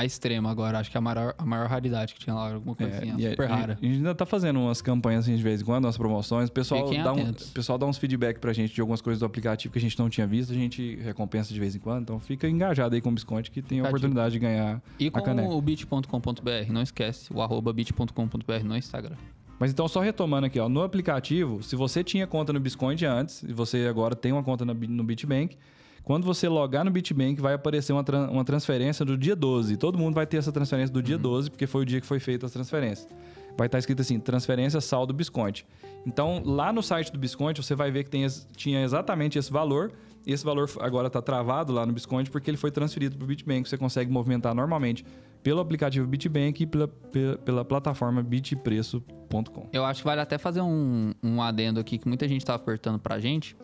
[0.00, 0.78] a extrema agora.
[0.78, 3.30] Acho que é a maior, a maior raridade que tinha lá, alguma coisa é, assim,
[3.30, 3.78] super rara.
[3.80, 6.48] A gente ainda tá fazendo umas campanhas assim de vez em quando, umas promoções.
[6.48, 9.72] O pessoal, dá um, pessoal dá uns feedback pra gente de algumas coisas do aplicativo
[9.72, 12.02] que a gente não tinha visto, a gente recompensa de vez em quando.
[12.02, 15.20] Então fica engajado aí com o Bisconte que tem a oportunidade de ganhar e a
[15.20, 15.46] caneca.
[15.46, 19.16] E com o bit.com.br, não esquece, o arroba bit.com.br no Instagram.
[19.58, 23.42] Mas então, só retomando aqui, ó, no aplicativo, se você tinha conta no Biscoint antes,
[23.42, 25.58] e você agora tem uma conta no Bitbank,
[26.02, 29.76] quando você logar no Bitbank, vai aparecer uma, tra uma transferência do dia 12.
[29.76, 31.22] Todo mundo vai ter essa transferência do dia uhum.
[31.22, 33.08] 12, porque foi o dia que foi feita as transferências.
[33.56, 35.64] Vai estar escrito assim, transferência saldo Biscoint.
[36.06, 39.92] Então, lá no site do Biscoint, você vai ver que tem, tinha exatamente esse valor.
[40.26, 43.26] E esse valor agora está travado lá no Biscoint, porque ele foi transferido para o
[43.26, 43.68] Bitbank.
[43.68, 45.04] Você consegue movimentar normalmente
[45.42, 49.68] pelo aplicativo Bitbank e pela, pela, pela plataforma bitpreço.com.
[49.72, 52.98] Eu acho que vale até fazer um, um adendo aqui que muita gente estava apertando
[52.98, 53.56] para a gente.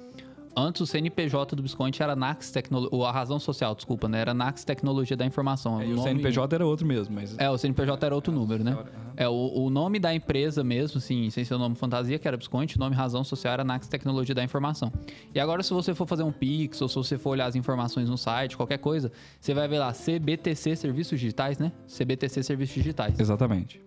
[0.59, 4.21] Antes o CNPJ do Bisconte era Nax Tecnologia, a razão social, desculpa, né?
[4.21, 5.83] Era Nax Tecnologia da Informação.
[5.83, 7.37] É, o, o CNPJ era outro mesmo, mas...
[7.37, 8.75] É, o CNPJ era outro número, né?
[9.17, 12.39] É, o, o nome da empresa mesmo, assim, sem ser o nome fantasia, que era
[12.39, 14.91] Bisconte, o nome razão social era Nax Tecnologia da Informação.
[15.35, 18.09] E agora, se você for fazer um Pix, ou se você for olhar as informações
[18.09, 21.71] no site, qualquer coisa, você vai ver lá CBTC Serviços Digitais, né?
[21.87, 23.21] CBTC Serviços Digitais.
[23.21, 23.86] Exatamente.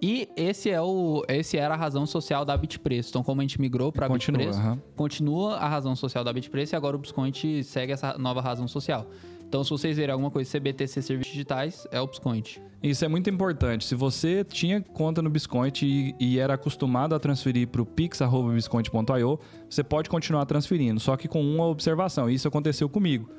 [0.00, 3.10] E esse é o, esse era a razão social da Bitpreço.
[3.10, 4.78] Então, como a gente migrou para Bitpreço, uhum.
[4.94, 9.06] continua a razão social da Bitpreço e agora o Biscoint segue essa nova razão social.
[9.48, 12.60] Então, se vocês verem alguma coisa CBTC Serviços Digitais, é o Biscoint.
[12.82, 13.84] Isso é muito importante.
[13.84, 19.40] Se você tinha conta no Biscoint e, e era acostumado a transferir para o pix.biscoint.io,
[19.68, 22.28] você pode continuar transferindo, só que com uma observação.
[22.28, 23.30] Isso aconteceu comigo.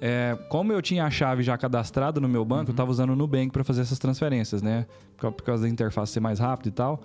[0.00, 2.68] É, como eu tinha a chave já cadastrada no meu banco, uhum.
[2.68, 4.86] eu estava usando o Nubank para fazer essas transferências, né?
[5.16, 7.00] Por, causa da interface ser mais rápido e tal.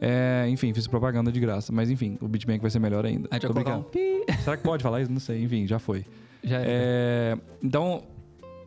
[0.00, 1.72] É, enfim, fiz propaganda de graça.
[1.72, 3.28] Mas enfim, o Bitbank vai ser melhor ainda.
[3.30, 3.84] A gente vai um
[4.44, 5.10] Será que pode falar isso?
[5.10, 5.42] Não sei.
[5.42, 6.04] Enfim, já foi.
[6.44, 7.36] Já é.
[7.62, 8.02] Então.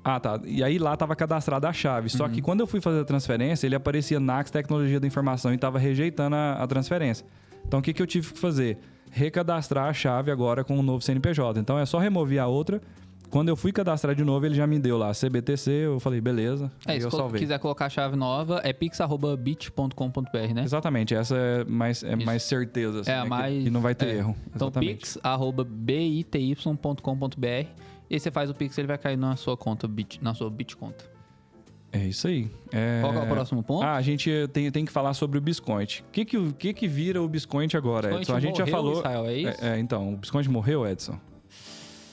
[0.04, 0.40] Ah, tá.
[0.46, 2.10] E aí lá estava cadastrada a chave.
[2.10, 2.32] Só uhum.
[2.32, 5.78] que quando eu fui fazer a transferência, ele aparecia Nax Tecnologia da Informação e estava
[5.78, 7.26] rejeitando a, a, transferência.
[7.68, 8.78] Então o que, que eu tive que fazer?
[9.12, 11.60] Recadastrar a chave agora com o um novo CNPJ.
[11.60, 12.82] Então é só remover a outra
[13.30, 16.72] quando eu fui cadastrar de novo, ele já me deu lá CBTC, eu falei, beleza.
[16.86, 20.64] É, se eu quiser colocar a chave nova, é pix.bit.com.br, né?
[20.64, 23.02] Exatamente, essa é mais, é mais certeza.
[23.02, 23.30] Assim, é, né?
[23.30, 23.64] mais...
[23.64, 24.18] Que, não vai ter é.
[24.18, 24.36] erro.
[24.56, 25.50] Então, pix.bity.com.br
[28.10, 30.50] e aí você faz o Pix, ele vai cair na sua conta, bit, na sua
[30.50, 31.06] Bitconta.
[31.92, 32.50] É isso aí.
[32.72, 33.02] É...
[33.02, 33.84] Qual é o próximo ponto?
[33.84, 36.02] Ah, a gente tem, tem que falar sobre o Biscoint.
[36.02, 38.36] O que que, que, que vira o Biscoint agora, Biscoint Edson?
[38.36, 38.94] A gente já falou.
[38.94, 39.66] Israel, é isso?
[39.66, 41.20] É, é, então, o Biscoint morreu, Edson?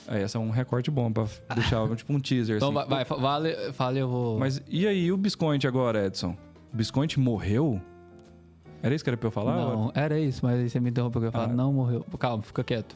[0.07, 2.57] É, esse é um recorte bom pra deixar tipo um teaser.
[2.57, 2.89] Então assim.
[2.89, 4.39] vai, vai, vale, fale, eu vou.
[4.39, 6.35] Mas e aí, o Biscointe agora, Edson?
[6.73, 7.81] O Biscointe morreu?
[8.81, 9.55] Era isso que era pra eu falar?
[9.57, 11.53] Não, era isso, mas aí você me interrompeu que eu ia falar, Ah.
[11.55, 12.05] não morreu.
[12.19, 12.95] Calma, fica quieto.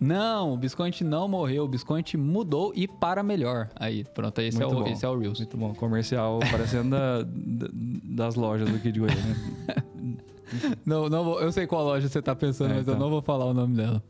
[0.00, 3.68] Não, o Biscointe não morreu, o Biscointe mudou e para melhor.
[3.76, 4.86] Aí, pronto, esse, é o, bom.
[4.88, 5.38] esse é o Reels.
[5.38, 5.72] Muito bom.
[5.74, 9.22] Comercial parecendo da- da- das lojas aqui de Goiânia.
[9.24, 10.16] né?
[10.84, 12.98] Não, não vou, eu sei qual loja você tá pensando, É, mas eu então.
[13.02, 14.02] não vou falar o nome dela.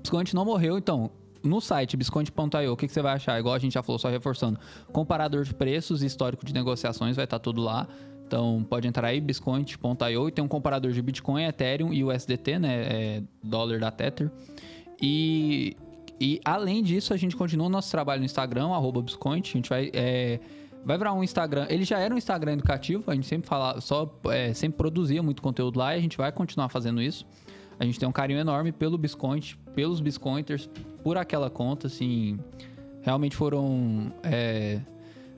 [0.00, 1.10] Bisconte não morreu, então.
[1.46, 3.38] No site bisconte.io, o que, que você vai achar?
[3.38, 4.58] Igual a gente já falou, só reforçando.
[4.92, 7.86] Comparador de preços e histórico de negociações vai estar tudo lá.
[8.26, 12.74] Então pode entrar aí, bisconte.io e tem um comparador de Bitcoin, Ethereum e USDT, né?
[12.82, 14.30] É, dólar da Tether.
[15.00, 15.76] E,
[16.20, 19.50] e além disso, a gente continua o nosso trabalho no Instagram, arroba Biscointe.
[19.50, 19.90] A gente vai.
[19.94, 20.40] é,
[20.86, 21.66] vai virar um Instagram.
[21.68, 25.42] Ele já era um Instagram educativo, a gente sempre fala, só é, sempre produzia muito
[25.42, 27.26] conteúdo lá e a gente vai continuar fazendo isso.
[27.78, 30.68] A gente tem um carinho enorme pelo Biscointe, pelos Biscointers,
[31.02, 32.38] por aquela conta, assim.
[33.02, 34.12] Realmente foram.
[34.22, 34.80] é,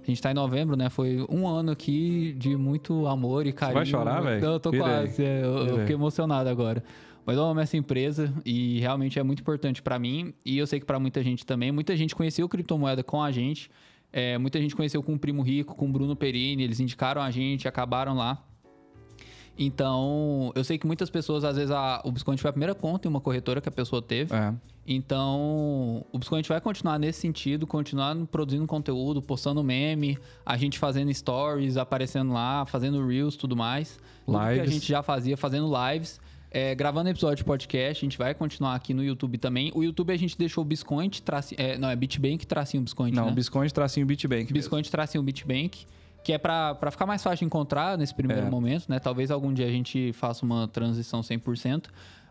[0.03, 0.89] a gente tá em novembro, né?
[0.89, 3.75] Foi um ano aqui de muito amor e carinho.
[3.75, 4.43] vai chorar, velho?
[4.43, 4.87] Eu tô Virei.
[4.87, 5.23] quase.
[5.23, 6.83] é, eu, eu fiquei emocionado agora.
[7.27, 10.81] Mas eu amo essa empresa e realmente é muito importante pra mim e eu sei
[10.81, 11.71] que pra muita gente também.
[11.71, 13.71] Muita gente conheceu criptomoeda com a gente.
[14.11, 16.63] é, muita gente conheceu com o Primo Rico, com o Bruno Perini.
[16.63, 18.43] Eles indicaram a gente, acabaram lá.
[19.59, 23.09] Então, eu sei que muitas pessoas, às vezes, a, o Biscoint foi a primeira conta
[23.09, 24.33] em uma corretora que a pessoa teve.
[24.35, 24.55] É.
[24.87, 30.17] Então, o Biscoint vai continuar nesse sentido, continuar produzindo conteúdo, postando meme,
[30.47, 33.99] a gente fazendo stories, aparecendo lá, fazendo reels, tudo mais.
[34.25, 34.71] Tudo que a Lives.
[34.73, 38.95] gente já fazia, fazendo lives, é, gravando episódio de podcast, a gente vai continuar aqui
[38.95, 39.71] no YouTube também.
[39.75, 43.27] O YouTube a gente deixou o Biscoint, traci, é, não, é Bitbank tracinho Biscoint, Não,
[43.27, 43.33] né?
[43.33, 44.45] Biscointe tracinho Bitbank.
[44.45, 44.55] mesmo.
[44.55, 45.85] Biscoint tracinho Bitbank,
[46.23, 48.51] que é pra ficar mais fácil de encontrar nesse primeiro É.
[48.51, 48.99] momento, né?
[48.99, 51.87] Talvez algum dia a gente faça uma transição 100%.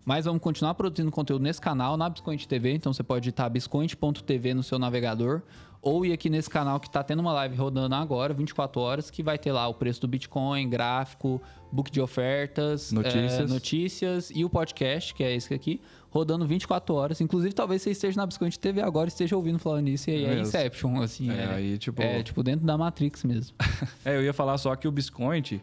[0.05, 2.73] Mas vamos continuar produzindo conteúdo nesse canal, na Biscoint TV.
[2.73, 5.41] Então você pode digitar biscoint.tv no seu navegador.
[5.81, 9.21] Ou ir aqui nesse canal que tá tendo uma live rodando agora, 24 horas, que
[9.21, 13.39] vai ter lá o preço do Bitcoin, gráfico, book de ofertas, Notícias.
[13.39, 15.79] eh, notícias e o podcast, que é esse aqui,
[16.17, 17.21] rodando 24 horas.
[17.21, 20.09] Inclusive, talvez você esteja na Biscoint TV agora e esteja ouvindo falando nisso.
[20.09, 20.41] E aí é Mesmo.
[20.43, 21.29] Inception, assim.
[21.29, 22.01] É, é- aí, tipo...
[22.01, 23.55] é, tipo, dentro da Matrix mesmo.
[24.03, 25.61] É, eu ia falar só que o Biscointe,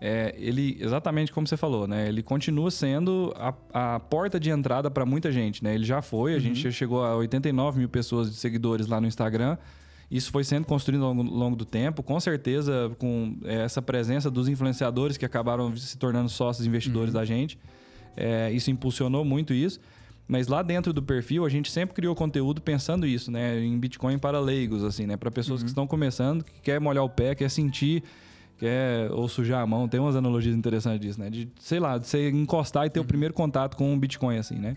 [0.00, 2.08] é, ele, exatamente como você falou, né?
[2.08, 3.54] Ele continua sendo a,
[3.94, 5.74] a porta de entrada para muita gente, né?
[5.74, 9.06] Ele já foi, a gente já chegou a 89 mil pessoas de seguidores lá no
[9.06, 9.56] Instagram.
[10.10, 14.30] Isso foi sendo construído ao longo, longo do tempo, com certeza com é, essa presença
[14.30, 17.58] dos influenciadores que acabaram se tornando sócios investidores da gente.
[18.16, 19.78] É, isso impulsionou muito isso.
[20.26, 23.58] Mas lá dentro do perfil, a gente sempre criou conteúdo pensando isso, né?
[23.60, 25.16] Em Bitcoin para leigos, assim, né?
[25.16, 28.02] Para pessoas que estão começando, que quer molhar o pé, quer sentir,
[28.58, 29.88] quer ou sujar a mão.
[29.88, 31.30] Tem umas analogias interessantes disso, né?
[31.30, 34.56] De, sei lá, de você encostar e ter o primeiro contato com o Bitcoin, assim,
[34.56, 34.76] né?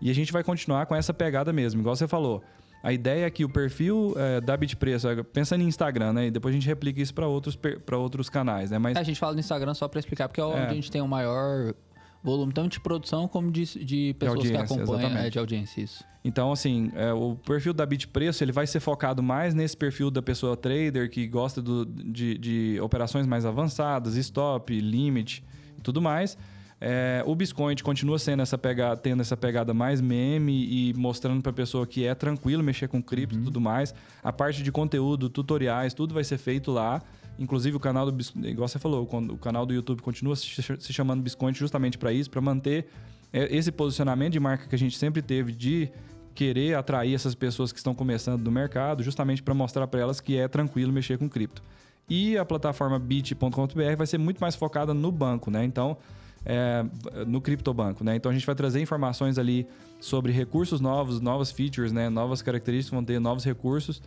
[0.00, 2.42] E a gente vai continuar com essa pegada mesmo, igual você falou.
[2.80, 6.26] A ideia é que o perfil é, da Bitpreço, é, pensando em Instagram, né?
[6.26, 8.78] E depois a gente replica isso para outros, para outros canais, né?
[8.78, 10.66] Mas É, a gente fala no Instagram só pra explicar, porque é onde É.
[10.68, 11.74] a gente tem o maior
[12.22, 15.16] volume, tanto de produção como de, de pessoas que audiência, acompanham.
[15.18, 16.04] É, de audiência, isso.
[16.24, 20.22] Então, assim, é, o perfil da Bitpreço ele vai ser focado mais nesse perfil da
[20.22, 25.42] pessoa trader que gosta do- de, de operações mais avançadas, stop, limit
[25.76, 26.38] e tudo mais.
[26.84, 30.52] É, o Biscoint continua sendo essa pegada, tendo essa pegada mais meme
[30.90, 33.94] e mostrando para a pessoa que é tranquilo mexer com cripto e tudo mais.
[34.22, 37.00] A parte de conteúdo, tutoriais, tudo vai ser feito lá.
[37.38, 40.76] Inclusive o canal do Bis- igual você falou, o canal do YouTube continua se ch-
[40.78, 42.88] se chamando Biscoint justamente para isso, para manter
[43.32, 45.90] é, esse posicionamento de marca que a gente sempre teve de
[46.34, 50.36] querer atrair essas pessoas que estão começando no mercado, justamente para mostrar para elas que
[50.36, 51.62] é tranquilo mexer com cripto.
[52.08, 55.64] E a plataforma bit.com.br vai ser muito mais focada no banco, né?
[55.64, 55.96] Então,
[56.44, 56.84] é,
[57.26, 58.16] no criptobanco, né?
[58.16, 59.66] Então a gente vai trazer informações ali
[60.00, 62.08] sobre recursos novos, novas features, né?
[62.08, 64.02] Novas características vão ter novos recursos,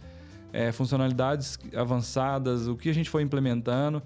[0.54, 4.02] é, funcionalidades avançadas, o que a gente foi implementando,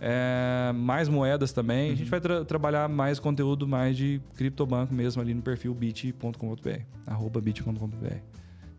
[0.00, 1.92] é, mais moedas também.
[1.92, 6.80] A gente vai tra- trabalhar mais conteúdo mais de criptobanco mesmo ali no perfil bit.com.br,
[7.06, 8.16] arroba bit.com.br.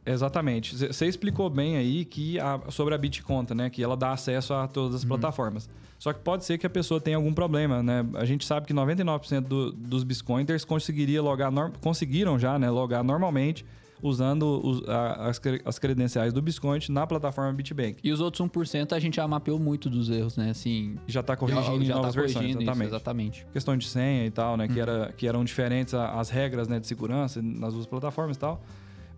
[0.06, 0.76] Exatamente.
[0.76, 3.70] Você explicou bem aí que a- sobre a Bitconta, né?
[3.70, 5.70] Que ela dá acesso a todas as plataformas.
[5.98, 8.06] Só que pode ser que a pessoa tenha algum problema, né?
[8.16, 11.50] A gente sabe que 99% do- dos Bitcoiners conseguiria logar,
[11.80, 12.70] conseguiram já, né?
[12.70, 13.66] Logar normalmente
[14.04, 17.98] usando os- a- as, as credenciais do Bitcoin na plataforma Bitbank.
[18.04, 20.50] E os outros 1% a gente já mapeou muito dos erros, né?
[20.50, 22.90] Assim, já está já, corrigindo em já novas tá versões, corrigindo isso, exatamente.
[22.90, 23.48] exatamente.
[23.54, 24.68] questão de senha e tal, né?
[24.68, 28.62] Que, era, que eram diferentes as regras né, de segurança nas duas plataformas e tal.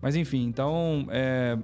[0.00, 1.58] Mas enfim, então é,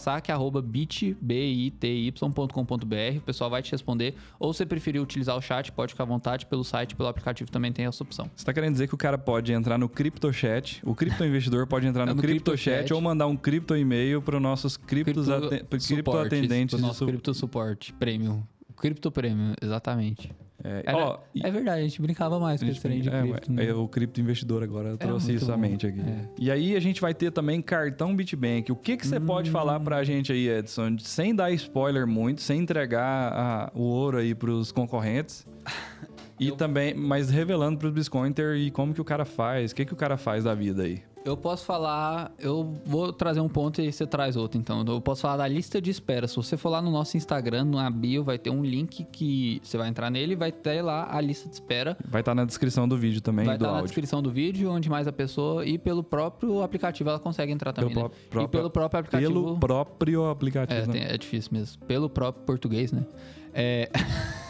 [1.96, 4.16] saque@bity.com.br, o pessoal vai te responder.
[4.40, 7.52] Ou se você preferir utilizar o chat, pode ficar à vontade pelo site, pelo aplicativo
[7.52, 8.30] também tem essa opção.
[8.36, 12.06] Você tá querendo dizer que o cara pode entrar no CryptoChat, o criptoinvestidor pode entrar
[12.08, 16.18] no, No CryptoChat ou mandar um cripto e-mail para os nossos criptos Cripto aten- cripto
[16.18, 16.74] atendentes.
[16.74, 18.42] O nosso su- cripto suporte premium.
[18.76, 20.32] Cripto premium, exatamente.
[20.68, 23.52] É, Era- ó, é verdade, a gente brincava mais com esse trem de é, cripto.
[23.52, 23.74] é, né?
[23.74, 26.00] o cripto investidor agora eu trouxe muito isso à mente aqui.
[26.00, 26.26] É.
[26.40, 28.72] E aí a gente vai ter também cartão Bitbank.
[28.72, 32.60] O que que você pode falar pra gente aí, Edson, sem dar spoiler muito, sem
[32.62, 35.46] entregar a- o ouro aí pros concorrentes?
[36.38, 39.94] E também, mas revelando pros Biscointer e como que o cara faz, o que que
[39.94, 41.02] o cara faz da vida aí?
[41.26, 44.60] Eu posso falar, eu vou trazer um ponto e você traz outro.
[44.60, 46.28] Então, eu posso falar da lista de espera.
[46.28, 49.76] Se você for lá no nosso Instagram, na bio, vai ter um link que você
[49.76, 51.98] vai entrar nele e vai ter lá a lista de espera.
[52.08, 54.88] Vai estar na descrição do vídeo também, vai do estar na descrição do vídeo, onde
[54.88, 57.92] mais a pessoa e pelo próprio aplicativo ela consegue entrar também.
[57.96, 58.10] Pelo né?
[58.10, 59.34] pró- E próprio- pelo próprio aplicativo.
[59.34, 60.80] Pelo próprio aplicativo.
[60.80, 60.94] É, né?
[60.94, 61.84] tem- é difícil mesmo.
[61.88, 63.04] Pelo próprio português, né?
[63.52, 63.90] É...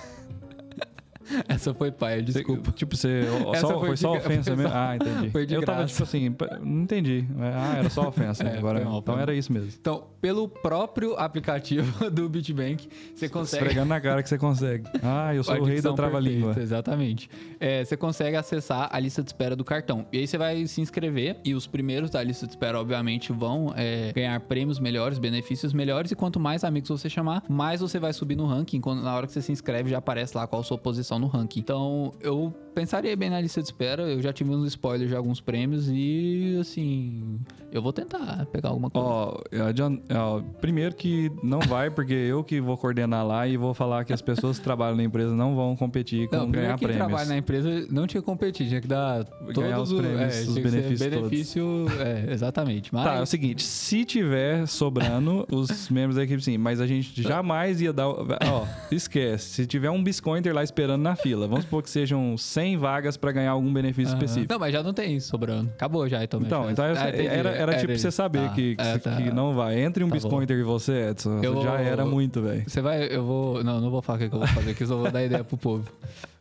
[1.48, 2.72] Essa foi paia, desculpa.
[2.72, 3.24] tipo, você.
[3.60, 4.72] só, foi foi, só ofensa foi mesmo?
[4.72, 5.30] só- Ah, entendi.
[5.30, 5.94] foi de eu tava graça.
[5.94, 7.26] tipo assim, não entendi.
[7.40, 8.44] Ah, era só ofensa.
[8.46, 9.70] É, Agora, mal, então era isso mesmo.
[9.80, 13.64] Então, pelo próprio aplicativo do BitBank, você consegue.
[13.64, 14.86] Esfregando na cara que você consegue.
[15.04, 16.56] Ah, eu sou o rei da trava-língua.
[16.60, 17.30] Exatamente.
[17.60, 20.06] É, você consegue acessar a lista de espera do cartão.
[20.12, 23.74] E aí você vai se inscrever e os primeiros da lista de espera, obviamente, vão
[23.76, 26.12] é, ganhar prêmios melhores, benefícios melhores.
[26.12, 28.80] E quanto mais amigos você chamar, mais você vai subir no ranking.
[28.82, 31.28] Quando, na hora que você se inscreve, já aparece lá qual a sua posição no
[31.28, 31.60] ranking.
[31.60, 34.04] Então, eu pensaria bem na lista de espera.
[34.04, 37.40] Eu já tive uns spoilers de alguns prêmios e, assim,
[37.72, 39.08] eu vou tentar pegar alguma coisa.
[39.08, 39.38] Ó,
[39.68, 44.04] adian- ó, primeiro que não vai, porque eu que vou coordenar lá e vou falar
[44.04, 47.08] que as pessoas que trabalham na empresa não vão competir com Não, ganhar quem prêmios.
[47.08, 49.24] trabalha na empresa não tinha que competir, tinha que dar
[49.56, 52.94] Ganhar todos os prêmios, é, os que benefícios benefício, é, exatamente.
[52.94, 56.88] Mas Tá, é o seguinte, se tiver sobrando os membros da equipe, sim, mas a
[56.88, 58.08] gente jamais ia dar.
[58.10, 59.46] Ó, esquece.
[59.50, 63.32] Se tiver um Biscointer lá esperando na fila, vamos supor que sejam 100 vagas pra
[63.32, 64.24] ganhar algum benefício Aham.
[64.24, 64.52] específico.
[64.54, 65.70] Não, mas já não tem sobrando.
[65.74, 66.42] Acabou já, então.
[66.42, 67.28] Então, então era, Ah, entendi.
[67.28, 68.00] era, era É, tipo entendi.
[68.02, 69.16] você saber Tá, que, é, tá.
[69.16, 69.80] que não vai.
[69.82, 72.64] Entre um Tá e você, Edson, Eu já vou- era muito, velho.
[72.68, 73.64] Você vai, eu vou.
[73.64, 75.44] Não, não vou falar o que eu vou fazer, que eu só vou dar ideia
[75.44, 75.90] pro povo.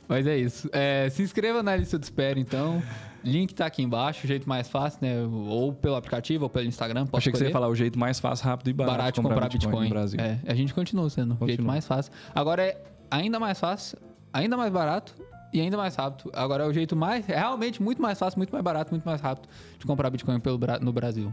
[0.09, 0.69] Mas é isso.
[0.73, 2.83] É, se inscreva na lista de espera, então.
[3.25, 5.15] Link tá aqui embaixo, o jeito mais fácil, né?
[5.49, 7.07] Ou pelo aplicativo ou pelo Instagram.
[7.11, 9.49] Achei que você ia falar o jeito mais fácil, rápido e barato, barato de comprar
[9.49, 9.85] Bitcoin.
[9.85, 10.21] no Brasil.
[10.21, 11.67] É, a gente continua sendo o jeito Continua.
[11.73, 12.13] mais fácil.
[12.35, 12.77] Agora é
[13.11, 13.97] ainda mais fácil,
[14.35, 15.15] ainda mais barato
[15.53, 16.31] e ainda mais rápido.
[16.35, 19.21] Agora é o jeito mais, é realmente muito mais fácil, muito mais barato, muito mais
[19.21, 21.33] rápido de comprar Bitcoin pelo, no Brasil.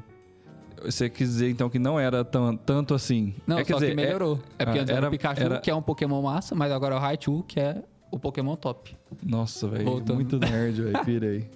[0.84, 3.36] Você quis dizer então que não era tão, tanto assim.
[3.46, 4.40] Não, é, quer só dizer, que melhorou.
[4.58, 6.72] É, porque Ah, antes era, era- o Pikachu, era- que é um Pokémon massa, mas
[6.72, 8.96] agora é o Raichu, que é o Pokémon top.
[9.24, 10.04] Nossa, velho.
[10.14, 11.00] Muito nerd, velho.
[11.06, 11.50] Pirei.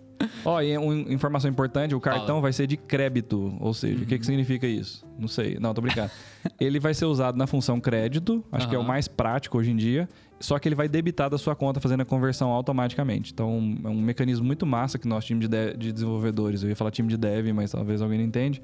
[0.46, 3.58] Ó, e uma informação importante: o cartão vai ser de crédito.
[3.60, 4.20] Ou seja, o que, Uhum.
[4.20, 5.04] que significa isso?
[5.20, 5.58] Não sei.
[5.60, 6.12] Não, tô brincando.
[6.60, 9.76] ele vai ser usado na função crédito, acho que é o mais prático hoje em
[9.76, 10.08] dia.
[10.40, 13.32] Só que ele vai debitar da sua conta fazendo a conversão automaticamente.
[13.34, 16.76] Então, é um mecanismo muito massa que nosso time de, de- de desenvolvedores, eu ia
[16.76, 18.62] falar time de dev, mas talvez alguém não entende.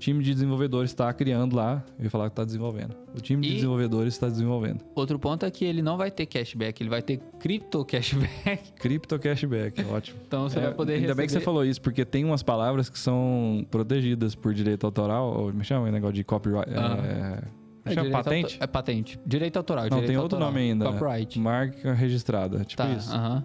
[0.00, 2.96] time de desenvolvedores está criando lá, eu ia falar que está desenvolvendo.
[3.16, 4.80] O time de E- desenvolvedores está desenvolvendo.
[4.96, 8.72] Outro ponto é que ele não vai ter cashback, ele vai ter cripto cashback.
[8.82, 10.18] Crypto Cashback, ótimo.
[10.26, 12.42] Então você É, vai poder ainda bem que você receber- falou isso, porque tem umas
[12.42, 16.68] palavras que são protegidas por direito autoral, ou me chama, é negócio de copyright.
[16.74, 16.98] Ah.
[17.46, 18.58] É, É, chama patente?
[18.60, 19.20] É patente.
[19.26, 19.84] Direito autoral.
[19.84, 20.52] Não, direito tem outro autoral.
[20.52, 20.84] nome ainda.
[20.92, 21.38] Copyright.
[21.40, 23.12] Marca registrada, tipo Tá, isso.
[23.14, 23.44] aham.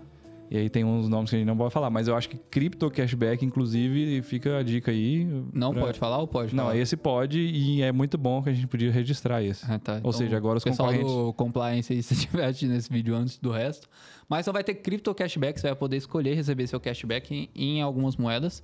[0.50, 2.38] E aí tem uns nomes que a gente não pode falar, mas eu acho que
[2.38, 5.28] Crypto Cashback, inclusive, fica a dica aí.
[5.52, 6.78] Não pra- pode falar ou pode Não, falar?
[6.78, 9.66] esse pode e é muito bom que a gente podia registrar esse.
[9.70, 10.00] Ah, tá.
[10.02, 13.38] Ou seja, agora os pessoal concorrentes- do compliance aí, se tiver assistindo esse vídeo antes
[13.40, 13.90] do resto.
[14.30, 17.82] Mas só vai ter cripto cashback, você vai poder escolher receber seu cashback em, em
[17.82, 18.64] algumas moedas.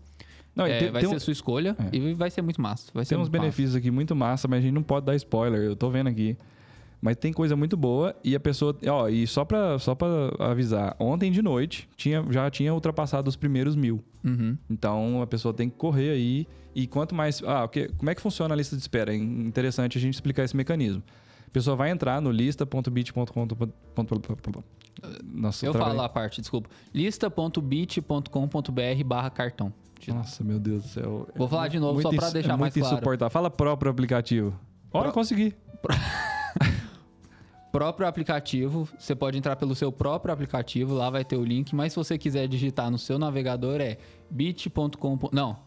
[0.55, 1.95] Não, e É, tem, vai tem ser um- sua escolha É.
[1.95, 2.91] e vai ser muito massa.
[2.93, 3.41] Vai Tem uns muito massa.
[3.41, 5.61] benefícios aqui muito massa, mas a gente não pode dar spoiler.
[5.61, 6.37] Eu tô vendo aqui.
[7.01, 8.77] Mas tem coisa muito boa e a pessoa.
[8.87, 10.07] Ó, e só pra, só pra
[10.39, 14.01] avisar, ontem de noite tinha, já tinha ultrapassado os primeiros mil.
[14.23, 14.57] Uhum.
[14.69, 16.47] Então a pessoa tem que correr aí.
[16.73, 17.41] E quanto mais.
[17.45, 19.13] Ah, o que, como é que funciona a lista de espera?
[19.13, 21.03] É interessante a gente explicar esse mecanismo.
[21.45, 23.47] A pessoa vai entrar no lista.bit.com.
[25.25, 26.69] Nossa, Eu falo a parte, desculpa.
[26.93, 29.73] lista.bit.com.br barra cartão.
[30.11, 31.27] Nossa, meu Deus do céu.
[31.35, 32.95] Vou falar de novo Muito só pra ins- deixar é mais muito claro.
[32.95, 33.29] insuportável.
[33.31, 34.53] Fala próprio aplicativo.
[34.91, 35.53] Olha, Pro- consegui.
[37.71, 41.91] Próprio aplicativo, você pode entrar pelo seu próprio aplicativo, lá vai ter o link, mas
[41.91, 43.97] se você quiser digitar no seu navegador é
[44.29, 45.17] bit.com.
[45.31, 45.57] Não.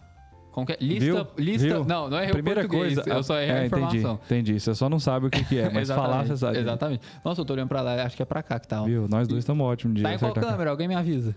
[0.52, 0.76] Como que é?
[0.80, 1.04] Lista.
[1.04, 1.26] Viu?
[1.36, 1.84] lista Viu?
[1.84, 3.02] Não, não é Primeira coisa.
[3.04, 4.14] Eu só errei é, a informação.
[4.24, 4.60] Entendi, entendi.
[4.60, 6.58] Você só não sabe o que, que é, mas falar você sabe.
[6.58, 7.02] Exatamente.
[7.24, 8.82] Nossa, eu tô olhando pra lá, acho que é pra cá que tá.
[8.82, 8.84] ó.
[8.86, 9.08] Viu?
[9.08, 10.70] Nós dois estamos ótimos de Tá em qual câmera?
[10.70, 11.36] Alguém me avisa.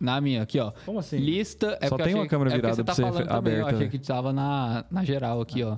[0.00, 0.70] Na minha, aqui, ó.
[0.86, 1.16] Como assim?
[1.18, 1.76] Lista.
[1.80, 3.76] É Só tem uma câmera é virada você tá pra você falando também, Eu aberta.
[3.84, 5.76] achei que tava na, na geral aqui, ó.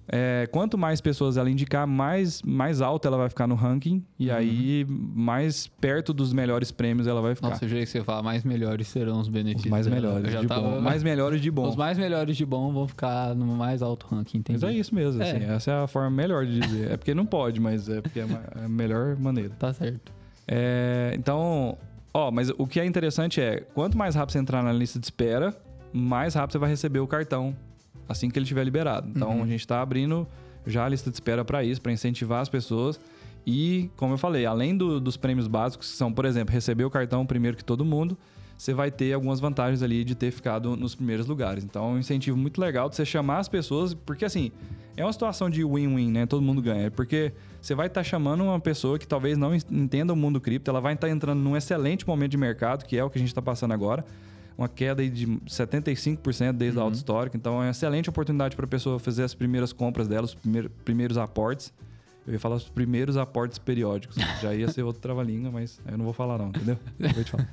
[0.05, 4.03] É, quanto mais pessoas ela indicar, mais, mais alta ela vai ficar no ranking.
[4.19, 4.35] E Uhum.
[4.35, 7.51] aí, mais perto dos melhores prêmios ela vai ficar.
[7.51, 9.71] Nossa, eu jurei que você ia falar mais melhores serão os Os benefícios.
[9.71, 9.95] mais dela.
[10.19, 10.81] melhores de tava- bom.
[10.81, 11.69] Mais melhores de bom.
[11.69, 14.59] Os mais melhores de bom vão ficar no mais alto ranking, entendi.
[14.61, 15.31] Mas é isso mesmo, É.
[15.31, 16.91] assim, essa é a forma melhor de dizer.
[16.91, 19.51] É porque não pode, mas é porque é é a melhor maneira.
[19.57, 20.11] Tá certo.
[20.45, 21.77] É, então,
[22.13, 25.05] ó, mas o que é interessante é, quanto mais rápido você entrar na lista de
[25.05, 25.55] espera,
[25.93, 27.55] mais rápido você vai receber o cartão
[28.09, 29.07] assim que ele estiver liberado.
[29.09, 29.43] Então, Uhum.
[29.43, 30.27] a gente está abrindo
[30.65, 32.99] já a lista de espera para isso, para incentivar as pessoas.
[33.45, 36.89] E, como eu falei, além do- dos prêmios básicos, que são, por exemplo, receber o
[36.89, 38.17] cartão primeiro que todo mundo,
[38.57, 41.63] você vai ter algumas vantagens ali de ter ficado nos primeiros lugares.
[41.63, 44.51] Então, é um incentivo muito legal de você chamar as pessoas, porque assim,
[44.95, 46.25] é uma situação de win-win, né?
[46.25, 46.89] Todo mundo ganha.
[46.91, 50.79] Porque você vai estar chamando uma pessoa que talvez não entenda o mundo cripto, ela
[50.79, 53.41] vai estar entrando num excelente momento de mercado, que é o que a gente está
[53.41, 54.05] passando agora.
[54.57, 57.35] Uma queda de 75% desde a alta histórica.
[57.35, 60.69] Então, é uma excelente oportunidade para a pessoa fazer as primeiras compras dela, os primeir-
[60.85, 61.73] primeiros aportes.
[62.25, 64.15] Eu ia falar os primeiros aportes periódicos.
[64.41, 66.77] Já ia ser outro trava-língua, mas eu não vou falar não, entendeu?
[66.99, 67.49] Eu vou te falar.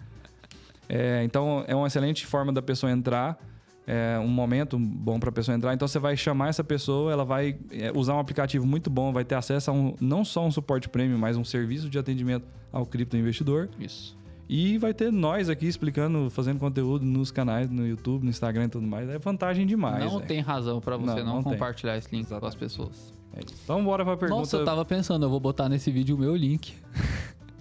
[0.88, 3.38] É, então, é uma excelente forma da pessoa entrar,
[3.86, 5.72] é um momento bom para a pessoa entrar.
[5.72, 9.24] Então, você vai chamar essa pessoa, ela vai é, usar um aplicativo muito bom, vai
[9.24, 12.84] ter acesso a um, não só um suporte premium, mas um serviço de atendimento ao
[12.84, 13.68] cripto investidor.
[13.78, 14.16] Isso.
[14.52, 18.68] E vai ter nós aqui explicando, fazendo conteúdo nos canais, no YouTube, no Instagram e
[18.68, 19.08] tudo mais.
[19.08, 20.04] É vantagem demais.
[20.04, 21.52] não tem razão pra você Não, não, não tem.
[21.52, 22.58] compartilhar esse link com as Exatamente.
[22.58, 23.12] pessoas.
[23.32, 23.54] É isso.
[23.62, 24.40] Então, bora pra pergunta.
[24.40, 26.74] Nossa, eu tava pensando, eu vou botar nesse vídeo o meu link.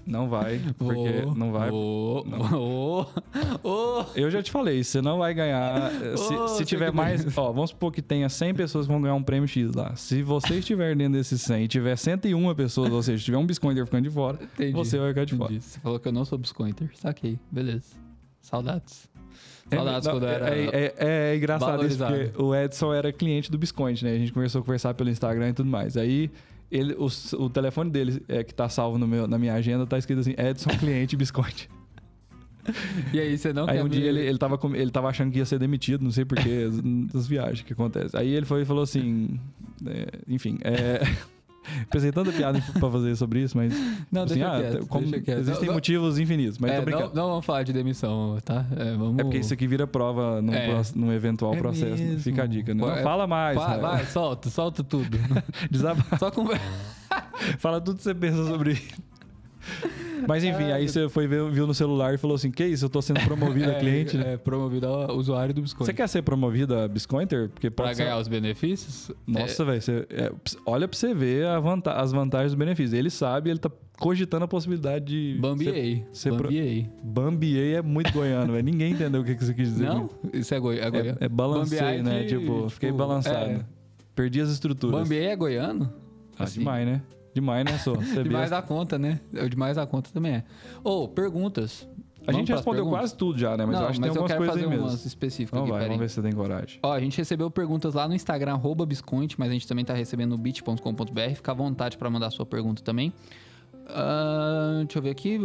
[0.05, 1.69] Não vai, porque Vou, não vai.
[1.69, 3.07] Vou, vou,
[3.61, 4.05] vou.
[4.15, 5.91] Eu já te falei, você não vai ganhar.
[6.03, 7.37] eh, Se, se tiver mais.
[7.37, 9.95] Ó, vamos supor que tenha 100 pessoas que vão ganhar um prêmio X lá.
[9.95, 13.85] Se você estiver dentro desses 100 e tiver 101 pessoas, ou seja, tiver um biscointer
[13.85, 14.71] ficando de fora, Entendi.
[14.71, 15.51] você vai ficar de fora.
[15.53, 15.63] Entendi.
[15.65, 16.89] Você falou que eu não sou biscointer.
[16.95, 17.37] Saquei.
[17.51, 17.93] Beleza.
[18.41, 19.07] Saudades.
[19.69, 20.49] É, Saudades não, quando eu era.
[20.57, 22.31] é, é- é engraçado isso, valorizado.
[22.31, 24.13] porque o Edson era cliente do Biscoint, né?
[24.13, 25.95] A gente começou a conversar pelo Instagram e tudo mais.
[25.95, 26.31] Aí
[26.71, 27.07] ele, o,
[27.37, 30.35] o telefone dele, é, que tá salvo no meu, na minha agenda, tá escrito assim:
[30.37, 31.67] Edson, cliente Biscoint.
[33.11, 35.39] E aí, você não Aí um dia ele, ele, tava, com- ele tava achando que
[35.39, 36.67] ia ser demitido, não sei porquê,
[37.11, 38.19] das viagens que acontecem.
[38.19, 39.39] Aí ele foi e falou assim.
[39.87, 41.01] é, enfim, é,
[41.91, 43.73] pensei tanta piada pra fazer sobre isso, mas.
[44.11, 45.39] Não, assim, deixa ah, quieto, como deixa quieto.
[45.39, 48.65] existem Não, motivos infinitos, mas é, não, não vamos falar de demissão, tá?
[48.75, 49.19] É, vamos...
[49.19, 50.81] É porque isso aqui vira prova num, É.
[50.95, 52.01] num eventual É processo.
[52.01, 52.19] mesmo.
[52.19, 52.73] Fica a dica.
[52.73, 53.55] Não, Vai- fala mais.
[53.55, 53.81] Vai, Rael.
[53.81, 55.17] vai, solta, solta tudo.
[55.69, 56.17] Desabafa.
[56.17, 56.45] Só com...
[57.57, 59.08] Fala tudo que você pensa sobre isso.
[60.27, 62.85] Mas enfim, aí você foi ver, viu no celular e falou assim: Que isso?
[62.85, 64.33] Eu tô sendo promovido a cliente, né?
[64.33, 65.85] É, promovido ao usuário do biscoito.
[65.85, 67.49] Você quer ser promovido a Biscointer?
[67.49, 69.11] Porque Pra ser- ganhar os benefícios?
[69.25, 70.31] Nossa, velho, você- é,
[70.65, 72.93] olha pra você ver a vanta- as vantagens e os benefícios.
[72.93, 75.35] Ele sabe, ele tá cogitando a possibilidade de.
[75.37, 76.05] É, Bambiei.
[76.11, 76.89] ser pro- Bambiei.
[77.01, 78.63] Bambiei é muito goiano, velho.
[78.65, 79.85] Ninguém entendeu o que que você quis dizer.
[79.87, 80.09] Não?
[80.33, 80.79] Isso é, goi...
[80.79, 81.17] é goiano.
[81.21, 82.23] É, é balancei, né?
[82.23, 83.51] de- Tipo, fiquei tipo, balançado.
[83.51, 83.65] é.
[84.13, 84.99] Perdi as estruturas.
[84.99, 85.91] Bambiei é goiano?
[86.37, 86.59] Ah, Assim.
[86.59, 87.01] demais, né?
[87.33, 87.93] Demais, né, só?
[88.23, 89.19] Demais da conta, né?
[89.33, 90.43] O demais da conta também é.
[90.83, 91.87] Ô, perguntas.
[92.21, 92.99] A Vamos gente respondeu perguntas?
[92.99, 93.65] quase tudo já, né?
[93.65, 94.85] Mas Não, eu acho que tem algumas coisas aí mesmo.
[94.85, 96.79] umas específicas Então aqui, vai, vamos ver se você tem coragem.
[96.83, 99.93] Ó, a gente recebeu perguntas lá no Instagram, arroba Bisconte, mas a gente também tá
[99.93, 101.35] recebendo no bit.com.br.
[101.35, 103.13] Fica à vontade para mandar sua pergunta também.
[103.87, 105.39] Ah, deixa eu ver aqui.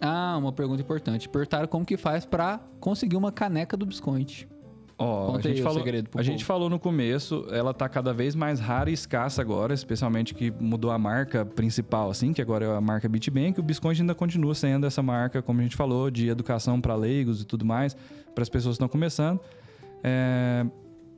[0.00, 1.28] Ah, uma pergunta importante.
[1.28, 4.46] Perguntaram como que faz para conseguir uma caneca do Bisconte.
[4.96, 5.84] Ó, a gente, falou,
[6.14, 10.34] a gente falou no começo, ela tá cada vez mais rara e escassa agora, especialmente
[10.34, 13.58] que mudou a marca principal, assim, que agora é a marca Bitbank.
[13.58, 17.42] O Bisconte ainda continua sendo essa marca, como a gente falou, de educação para leigos
[17.42, 17.96] e tudo mais,
[18.34, 19.40] para as pessoas que estão começando.
[20.02, 20.64] É,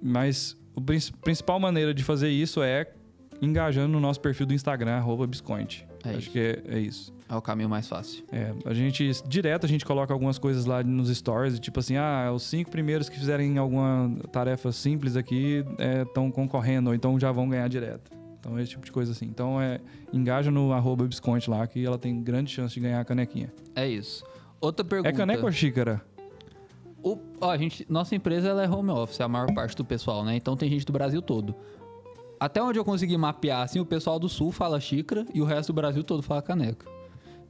[0.03, 0.81] mas a
[1.23, 2.87] principal maneira de fazer isso é
[3.43, 5.29] engajando no nosso perfil do Instagram, arroba.
[6.07, 6.31] É Acho isso.
[6.31, 7.13] que é, é isso.
[7.29, 8.25] É o caminho mais fácil.
[8.31, 12.31] É, a gente, direto a gente coloca algumas coisas lá nos stories, tipo assim, ah,
[12.35, 15.65] os cinco primeiros que fizerem alguma tarefa simples aqui
[16.07, 18.11] estão concorrendo, ou então já vão ganhar direto.
[18.39, 19.25] Então, esse tipo de coisa assim.
[19.27, 19.81] Então, é,
[20.13, 23.53] engaja no arroba Bisconte lá, que ela tem grande chance de ganhar a canequinha.
[23.75, 24.25] É isso.
[24.61, 25.09] Outra pergunta.
[25.09, 26.01] É caneca ou xícara?
[27.03, 30.25] O- ó, a gente, nossa empresa ela é home office, a maior parte do pessoal,
[30.25, 30.37] né?
[30.37, 31.55] Então tem gente do Brasil todo.
[32.39, 35.73] Até onde eu consegui mapear, assim, o pessoal do sul fala xícara e o resto
[35.73, 36.87] do Brasil todo fala caneca.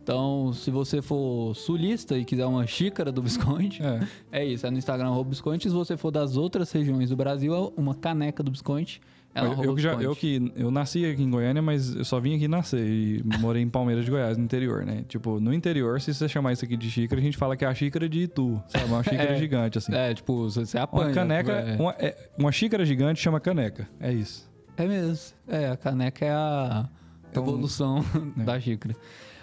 [0.02, 4.06] Então, se você for sulista e quiser uma xícara do Bisconte, É.
[4.40, 5.68] é isso, é no Instagram arroba Bisconte.
[5.68, 9.00] Se você for das outras regiões do Brasil, é uma caneca do Bisconte.
[9.34, 12.36] É eu, eu já, eu que eu nasci aqui em Goiânia, mas eu só vim
[12.36, 15.04] aqui nascer e morei em Palmeiras de Goiás, no interior, né?
[15.08, 17.68] Tipo, no interior, se você chamar isso aqui de xícara, a gente fala que é
[17.68, 18.84] a xícara de Itu, sabe?
[18.86, 19.36] Uma xícara É.
[19.36, 19.92] gigante, assim.
[19.92, 21.08] É, tipo, você apanha.
[21.08, 23.86] Uma caneca, É, uma, é- uma xícara gigante chama caneca.
[24.00, 24.48] É isso.
[24.76, 25.36] É mesmo.
[25.48, 26.88] É, a caneca é a
[27.30, 27.98] Então, evolução
[28.38, 28.42] é.
[28.44, 28.96] da xícara.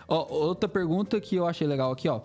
[0.07, 2.21] Ó, outra pergunta que eu achei legal aqui, ó.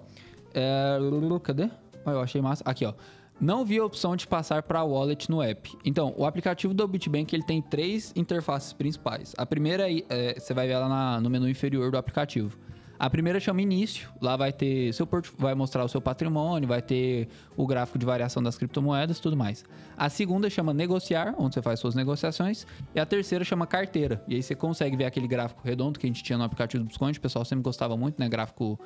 [0.54, 0.98] É...
[1.42, 1.70] Cadê?
[2.04, 2.62] Ó, eu achei massa.
[2.66, 2.92] Aqui, ó.
[3.40, 5.76] Não vi a opção de passar para wallet no app.
[5.84, 9.32] Então, o aplicativo do Bitbank ele tem três interfaces principais.
[9.38, 12.58] A primeira é, é, você vai ver ela na- no menu inferior do aplicativo.
[12.98, 14.08] A primeira chama início.
[14.20, 18.42] Lá vai ter seu vai mostrar o seu patrimônio, vai ter o gráfico de variação
[18.42, 19.64] das criptomoedas, tudo mais.
[19.96, 24.22] A segunda chama negociar, onde você faz suas negociações, e a terceira chama carteira.
[24.26, 26.88] E aí você consegue ver aquele gráfico redondo que a gente tinha no aplicativo do
[26.88, 28.28] Bisconte, o pessoal sempre gostava muito, né?
[28.28, 28.78] Gráfico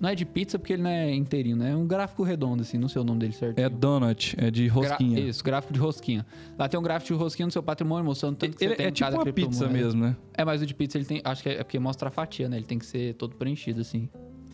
[0.00, 1.72] não é de pizza porque ele não é inteirinho, né?
[1.72, 3.58] É um gráfico redondo assim, não sei o nome dele certo.
[3.58, 5.20] É donut, é de rosquinha.
[5.20, 6.24] Gra- Isso, gráfico de rosquinha.
[6.58, 8.86] Lá tem um gráfico de rosquinha no seu patrimônio, mostrando tanto que Ele você tem
[8.86, 10.16] é em tipo cada uma pizza mesmo, né?
[10.34, 11.20] É, mas o de pizza ele tem.
[11.24, 12.56] Acho que é, é porque mostra a fatia, né?
[12.56, 14.08] Ele tem que ser todo preenchido, assim.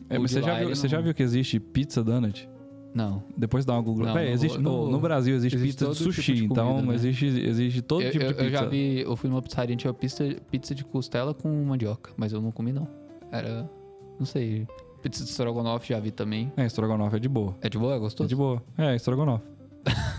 [0.09, 2.49] É, mas você já, viu, você já não- viu que existe pizza donut?
[2.95, 3.25] Não.
[3.37, 4.07] Depois dá uma Google.
[4.07, 6.45] Não, no- existe, no, no- no Brasil existe, existe pizza de todo tipo sushi, de
[6.45, 6.95] então comida, né?
[6.95, 8.47] existe, existe todo eu, tipo eu- de pizza.
[8.47, 12.33] eu já vi, eu fui numa pizzaria, tinha pizza, pizza de costela com mandioca, mas
[12.33, 12.87] eu não comi, não.
[13.33, 13.69] Era.
[14.17, 14.65] Não sei.
[15.05, 16.51] Pizza de estrogonofe já vi também.
[16.57, 17.55] É, estrogonofe é de boa.
[17.61, 17.93] É de boa?
[17.93, 18.27] É É gostoso?
[18.29, 18.63] de boa.
[18.79, 19.45] É, estrogonofe.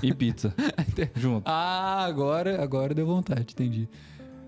[0.04, 0.54] e pizza.
[1.16, 1.42] Junto.
[1.48, 3.90] Ah, agora, agora deu vontade, entendi.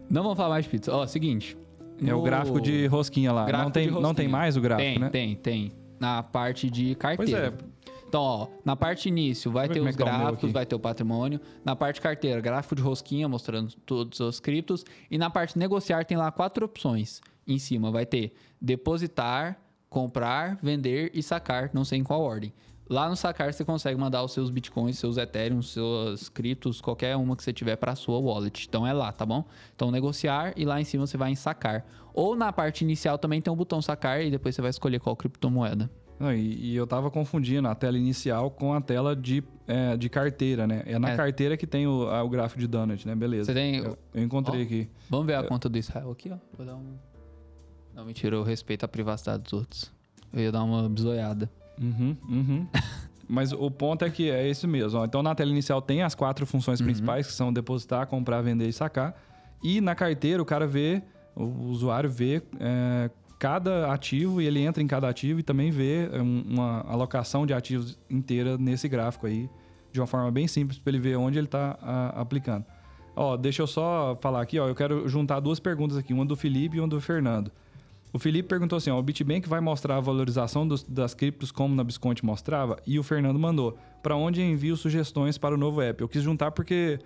[0.07, 0.93] Não vamos falar mais de pizza.
[0.95, 1.57] Ó, seguinte.
[2.05, 3.45] É o no- gráfico de rosquinha lá.
[3.45, 5.09] Gráfico não, tem, não tem mais o gráfico, tem, né?
[5.09, 5.73] Tem, tem.
[5.99, 7.47] Na parte de Pois carteira.
[7.47, 7.77] é.
[8.07, 10.79] Então, ó, na parte início vai ter os é tá o gráficos, vai ter o
[10.79, 11.41] patrimônio.
[11.65, 14.85] Na parte carteira, gráfico de rosquinha mostrando todos os criptos.
[15.09, 17.19] E na parte negociar tem lá quatro opções.
[17.47, 19.59] Em cima vai ter depositar,
[19.89, 22.53] comprar, vender e sacar, não sei em qual ordem.
[22.89, 27.35] Lá no sacar você consegue mandar os seus bitcoins, seus ethereum, seus criptos, qualquer uma
[27.35, 28.65] que você tiver para sua wallet.
[28.67, 29.43] Então é lá, tá bom?
[29.75, 31.85] Então negociar e lá em cima você vai em sacar.
[32.13, 35.17] Ou na parte inicial também tem um botão sacar e depois você vai escolher qual
[35.17, 35.89] criptomoeda.
[36.17, 40.09] Não, e, e eu tava confundindo a tela inicial com a tela de, é, de
[40.09, 40.81] carteira, né?
[40.85, 41.15] É na É.
[41.17, 43.13] carteira que tem o, a- o gráfico de donut, né?
[43.13, 43.45] Beleza.
[43.45, 44.63] Você tem- Eu, eu encontrei Ó.
[44.63, 44.89] aqui.
[45.09, 46.37] Vamos ver a conta do Israel aqui, ó.
[46.57, 46.95] Vou dar um.
[47.97, 49.91] Não, mentira, eu respeito a privacidade dos outros.
[50.31, 51.49] Eu ia dar uma bisoiada.
[51.81, 52.67] Uhum, uhum.
[53.27, 55.03] Mas o ponto é que é isso mesmo.
[55.03, 56.85] Então, na tela inicial tem as quatro funções Uhum.
[56.85, 59.19] principais, que são depositar, comprar, vender e sacar.
[59.63, 61.01] E na carteira, o cara vê,
[61.35, 66.07] o usuário vê é, cada ativo e ele entra em cada ativo e também vê
[66.13, 69.49] é, um- uma alocação de ativos inteira nesse gráfico aí,
[69.91, 71.71] de uma forma bem simples, para ele ver onde ele está
[72.15, 72.63] aplicando.
[73.15, 76.35] Ó, deixa eu só falar aqui, ó, eu quero juntar duas perguntas aqui, uma do
[76.35, 77.51] Felipe e uma do Fernando.
[78.13, 81.75] O Felipe perguntou assim: ó, o Bitbank vai mostrar a valorização dos- das criptos como
[81.75, 82.77] na Bisconte mostrava?
[82.87, 86.01] E o Fernando mandou: para onde envio sugestões para o novo app?
[86.01, 86.99] Eu quis juntar porque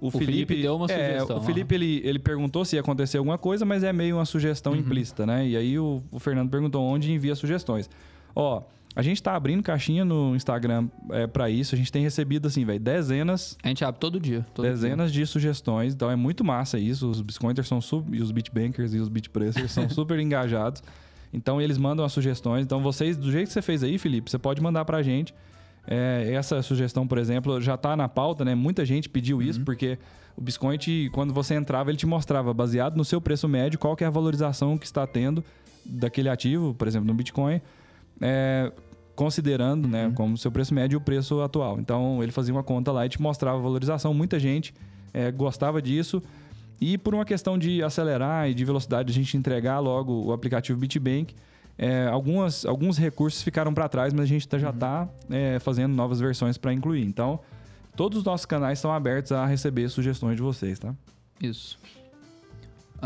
[0.00, 3.38] o, Felipe deu uma é, sugestão, O Felipe ele, ele perguntou se ia acontecer alguma
[3.38, 4.78] coisa, mas é meio uma sugestão Uhum.
[4.78, 5.46] implícita, né?
[5.46, 7.90] E aí o, o Fernando perguntou onde envia sugestões.
[8.34, 8.62] Ó,
[8.96, 11.74] a gente tá abrindo caixinha no Instagram é, para isso.
[11.74, 14.46] A gente tem recebido assim, velho, dezenas A gente abre todo dia.
[14.54, 17.10] Todo dezenas de sugestões, então é muito massa isso.
[17.10, 20.82] Os Biscointers são super, e os Bitbankers e os Bitpressers são super engajados.
[21.30, 22.64] Então eles mandam as sugestões.
[22.64, 25.34] Então vocês, do jeito que você fez aí, Felipe, você pode mandar pra gente.
[25.86, 28.54] É, essa sugestão, por exemplo, já tá na pauta, né?
[28.54, 29.98] Muita gente pediu isso, porque
[30.34, 34.04] o Biscoint, quando você entrava, ele te mostrava, baseado no seu preço médio, qual que
[34.04, 35.44] é a valorização que está tendo
[35.84, 37.60] daquele ativo, por exemplo, no Bitcoin.
[38.22, 38.72] É,
[39.16, 41.80] considerando, né, como seu preço médio e o preço atual.
[41.80, 44.14] Então ele fazia uma conta lá e te mostrava a valorização.
[44.14, 44.72] Muita gente
[45.12, 46.22] é, gostava disso.
[46.78, 50.78] E por uma questão de acelerar e de velocidade, a gente entregar logo o aplicativo
[50.78, 51.34] BitBank,
[51.78, 55.94] é, algumas, alguns recursos ficaram para trás, mas a gente tá, já está é, fazendo
[55.94, 57.02] novas versões para incluir.
[57.02, 57.40] Então,
[57.96, 60.94] todos os nossos canais estão abertos a receber sugestões de vocês, tá?
[61.42, 61.78] Isso.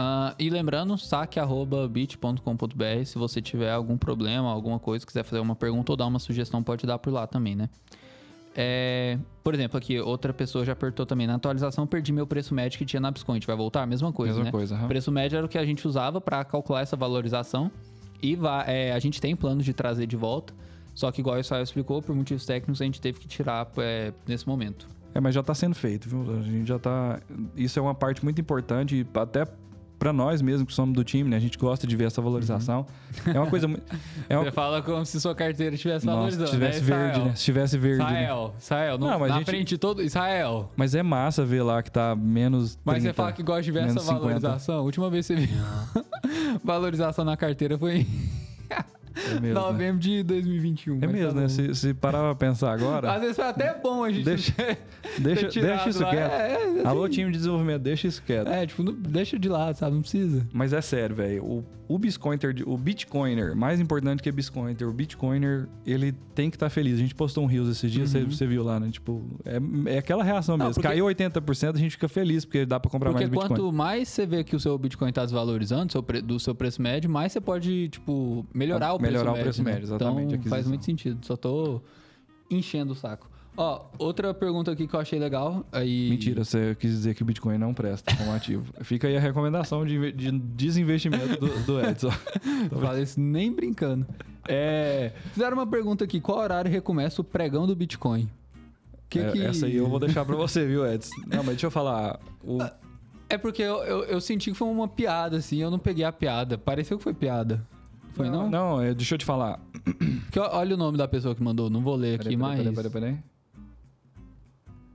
[0.00, 5.92] Uh, e lembrando, saque.bit.com.br se você tiver algum problema, alguma coisa, quiser fazer uma pergunta
[5.92, 7.68] ou dar uma sugestão, pode dar por lá também, né?
[8.56, 11.26] É, por exemplo, aqui, outra pessoa já apertou também.
[11.26, 13.46] Na atualização, perdi meu preço médio que tinha na Biscoint.
[13.46, 13.86] Vai voltar?
[13.86, 14.50] Mesma coisa, Mesma né?
[14.50, 14.76] coisa.
[14.76, 17.70] O preço médio era o que a gente usava para calcular essa valorização.
[18.22, 20.52] E vai, é, a gente tem planos de trazer de volta.
[20.94, 24.12] Só que, igual o Israel explicou, por motivos técnicos, a gente teve que tirar é,
[24.26, 24.88] nesse momento.
[25.14, 26.38] É, mas já está sendo feito, viu?
[26.38, 27.20] A gente já tá.
[27.56, 29.44] Isso é uma parte muito importante, até
[30.00, 31.36] para nós mesmo que somos do time, né?
[31.36, 32.86] A gente gosta de ver essa valorização.
[33.26, 33.82] É uma coisa muito.
[34.30, 34.44] É uma...
[34.46, 36.46] Você fala como se sua carteira estivesse valorizando.
[36.46, 37.24] se tivesse né, verde, Israel?
[37.26, 37.34] né?
[37.36, 37.98] Se tivesse verde.
[37.98, 38.04] né?
[38.22, 40.02] Israel, Israel, no, Não, mas na a gente- frente todo.
[40.02, 40.72] Israel.
[40.74, 42.78] Mas é massa ver lá que tá menos.
[42.84, 44.20] Mas 30, você fala que gosta de ver essa menos 50.
[44.24, 44.74] valorização.
[44.78, 45.58] A última vez que você viu
[46.64, 48.06] valorização na carteira foi
[49.14, 49.52] É mesmo, né?
[49.54, 50.98] novembro de 2021.
[51.02, 51.48] É mesmo, tá né?
[51.48, 53.12] Se, se parar pra pensar agora.
[53.12, 54.52] Às vezes foi até bom a gente Deixa-
[55.18, 56.10] deixa, deixa isso lá.
[56.10, 56.32] quieto.
[56.32, 58.48] É, é, Alô, assim, time de desenvolvimento, deixa isso quieto.
[58.48, 59.94] É, tipo, não- deixa de lado, sabe?
[59.94, 60.46] Não precisa.
[60.52, 61.44] Mas é sério, velho.
[61.44, 66.54] O, o Bitcoiner, o Bitcoiner, mais importante que o Bitcoiner, o Bitcoiner, ele tem que
[66.56, 66.94] estar feliz.
[66.94, 68.90] A gente postou um Rios esses dias, você, você viu lá, né?
[68.90, 70.58] Tipo, é, é aquela reação Uhum.
[70.58, 70.74] Não, mesmo.
[70.82, 73.48] porque- Caiu 80%, a gente fica feliz, porque dá pra comprar Porque mais Bitcoin.
[73.48, 77.10] quanto mais você vê que o seu Bitcoin tá desvalorizando seu do seu preço médio,
[77.10, 79.72] mais você pode, tipo, melhorar o Melhorar o preço né?
[79.72, 81.24] médio, exatamente, Então faz muito sentido.
[81.24, 81.80] Só tô
[82.50, 83.30] enchendo o saco.
[83.56, 85.66] Ó, outra pergunta aqui que eu achei legal.
[85.72, 86.08] Aí...
[86.08, 88.72] Mentira, você quis dizer que o Bitcoin não presta como ativo.
[88.82, 92.10] Fica aí a recomendação de, de desinvestimento do, do Edson.
[92.80, 94.06] Falei isso nem brincando.
[94.48, 98.30] É, fizeram uma pergunta aqui: qual horário recomeça o pregão do Bitcoin?
[99.08, 101.14] Que É, que- Essa aí eu vou deixar pra você, viu, Edson?
[101.26, 102.18] Não, mas deixa eu falar.
[102.42, 102.58] O,
[103.28, 106.12] É porque eu, eu, eu senti que foi uma piada, assim, eu não peguei a
[106.12, 106.56] piada.
[106.56, 107.66] Pareceu que foi piada.
[108.14, 108.50] Foi não?
[108.50, 109.60] Não, é, deixa eu te falar.
[110.36, 112.58] Ó- olha o nome da pessoa que mandou, não vou ler aqui Peraí, mais.
[112.58, 113.18] peraí, peraí, peraí.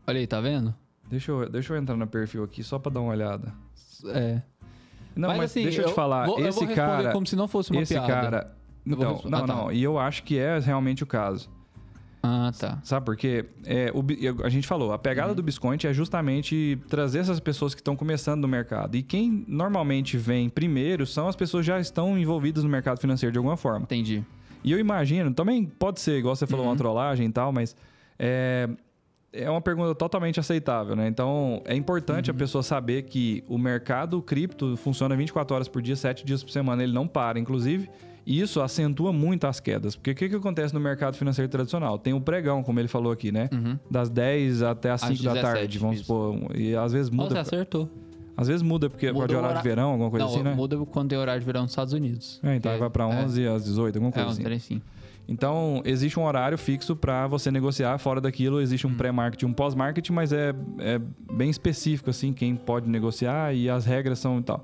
[0.08, 0.74] Olha aí, tá vendo?
[1.10, 3.54] Deixa eu, deixa eu entrar no perfil aqui só pra dar uma olhada.
[4.08, 4.42] É.
[5.16, 6.26] Não, mas, assim, deixa eu te falar.
[6.26, 7.12] Vou, eu esse vou responder cara.
[7.12, 8.08] como se não fosse uma esse piada.
[8.08, 8.58] cara.
[8.86, 9.56] Eu vou Então, responder- não, Ah, tá.
[9.56, 9.72] não.
[9.72, 11.50] E eu acho que é realmente o caso.
[12.28, 12.80] Ah, tá.
[12.84, 13.46] Sabe por quê?
[13.66, 14.04] É, o
[14.44, 15.36] a gente falou, a pegada Uhum.
[15.36, 18.96] do Biscoint é justamente trazer essas pessoas que estão começando no mercado.
[18.96, 23.32] E quem normalmente vem primeiro são as pessoas que já estão envolvidas no mercado financeiro
[23.32, 23.84] de alguma forma.
[23.84, 24.24] Entendi.
[24.64, 26.72] E eu imagino, também pode ser, igual você falou, Uhum.
[26.72, 27.76] uma trollagem e tal, mas
[28.18, 28.68] é,
[29.32, 31.08] é uma pergunta totalmente aceitável, né?
[31.08, 32.36] Então, é importante Uhum.
[32.36, 36.50] a pessoa saber que o mercado cripto funciona 24 horas por dia, 7 dias por
[36.52, 37.90] semana, ele não para, inclusive.
[38.26, 39.96] E isso acentua muito as quedas.
[39.96, 42.00] Porque o que, que acontece no mercado financeiro tradicional?
[42.00, 43.50] Tem o pregão, como ele falou aqui, né?
[43.54, 43.78] Uhum.
[43.90, 46.06] Das 10 até as Às 5 da 17, tarde, vamos isso.
[46.06, 46.56] supor.
[46.58, 47.30] E às vezes muda.
[47.30, 47.90] você acertou.
[48.38, 50.54] Às vezes muda porque Muda pode horário de verão, alguma coisa não, assim, né?
[50.54, 52.40] muda quando tem horário de verão nos Estados Unidos.
[52.44, 53.24] É, então É, vai pra é.
[53.24, 54.44] 11 às 18, alguma É, coisa uns assim.
[54.44, 54.82] três sim.
[55.28, 57.98] Então, existe um horário fixo para você negociar.
[57.98, 58.96] Fora daquilo, existe um Hum.
[58.96, 61.00] pré-market e um pós-market, mas é, é
[61.34, 64.64] bem específico, assim, quem pode negociar e as regras são e tal.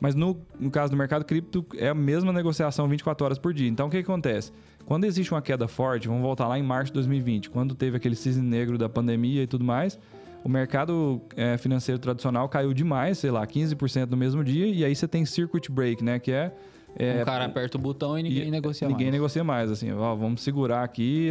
[0.00, 3.68] Mas no, no caso do mercado cripto, é a mesma negociação 24 horas por dia.
[3.68, 4.50] Então, o que, que acontece?
[4.86, 8.16] Quando existe uma queda forte, vamos voltar lá em março de 2020, quando teve aquele
[8.16, 9.98] cisne negro da pandemia e tudo mais,
[10.42, 14.96] o mercado é, financeiro tradicional caiu demais, sei lá, 15% no mesmo dia, e aí
[14.96, 16.18] você tem circuit break, né?
[16.18, 16.52] Que é.
[16.98, 19.14] é o cara aperta o botão e ninguém e negocia ninguém mais.
[19.14, 21.28] negocia mais, assim, ó, vamos segurar aqui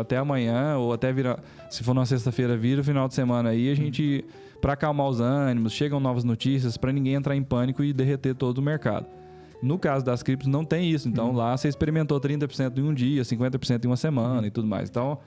[0.00, 1.42] até amanhã, ou até virar.
[1.68, 4.24] Se for numa sexta-feira, vira o final de semana aí, a gente.
[4.62, 8.58] Pra acalmar os ânimos, chegam novas notícias, pra ninguém entrar em pânico e derreter todo
[8.58, 9.04] o mercado.
[9.62, 11.08] No caso das criptos, não tem isso.
[11.08, 11.36] Então Uhum.
[11.36, 14.88] lá você experimentou 30% em um dia, 50% em uma semana e tudo mais.
[14.88, 15.18] Então,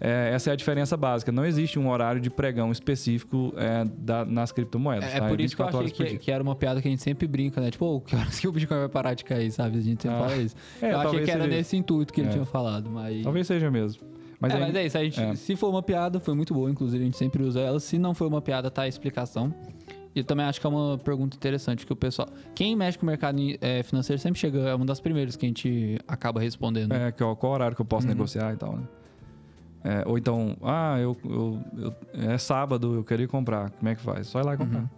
[0.00, 1.30] é, essa é a diferença básica.
[1.32, 5.12] Não existe um horário de pregão específico é, da- nas criptomoedas.
[5.12, 5.28] É, é tá?
[5.28, 7.26] por isso que eu 24 achei que, que era uma piada que a gente sempre
[7.26, 7.70] brinca, né?
[7.70, 9.78] Tipo, "Ô, que horas que o Bitcoin vai parar de cair, sabe?
[9.78, 10.28] A gente sempre Ah.
[10.28, 10.56] fala isso.
[10.82, 12.32] É, eu achei que era nesse intuito que ele É.
[12.32, 13.22] tinha falado, mas...
[13.22, 14.02] Talvez seja mesmo.
[14.40, 15.34] Mas, é, aí- mas é isso, a gente, é.
[15.34, 17.80] se for uma piada, foi muito boa, inclusive a gente sempre usa ela.
[17.80, 19.54] Se não for uma piada, tá a explicação.
[20.14, 22.28] E eu também acho que é uma pergunta interessante, que o pessoal...
[22.54, 25.48] Quem mexe com o mercado eh, financeiro sempre chega, é uma das primeiras que a
[25.48, 26.92] gente acaba respondendo.
[26.92, 27.88] É, que, ó, qual horário que eu Uhum.
[27.88, 28.84] posso negociar e tal, né?
[29.82, 31.94] É, ou então, ah, eu, eu- eu-
[32.32, 33.70] é sábado, eu queria comprar.
[33.70, 34.28] Como é que faz?
[34.28, 34.80] Só ir lá e comprar.
[34.80, 34.88] Uhum.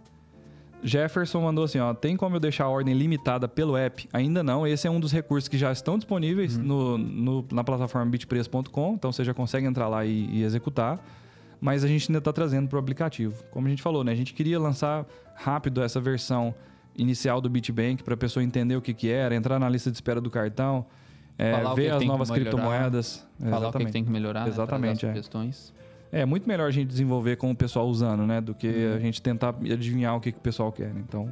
[0.83, 4.07] Jefferson mandou assim, ó, tem como eu deixar a ordem limitada pelo app?
[4.13, 6.63] Ainda não, esse é um dos recursos que já estão disponíveis Uhum.
[6.63, 10.99] no, no- na plataforma bitpreço.com, então você já consegue entrar lá e, e executar,
[11.59, 13.43] mas a gente ainda está trazendo para o aplicativo.
[13.51, 15.05] Como a gente falou, né, a gente queria lançar
[15.35, 16.53] rápido essa versão
[16.95, 19.97] inicial do BitBank para a pessoa entender o que, que era, entrar na lista de
[19.97, 20.85] espera do cartão,
[21.37, 23.27] é, ver as novas criptomoedas.
[23.39, 23.91] Falar o que Exatamente.
[23.93, 24.49] tem que melhorar, né?
[24.49, 25.13] Exatamente, é.
[26.11, 28.39] É muito melhor a gente desenvolver com o pessoal usando, né?
[28.41, 28.95] Do que Uhum.
[28.95, 30.93] a gente tentar adivinhar o que, que o pessoal quer.
[30.93, 31.01] né?
[31.07, 31.29] Então,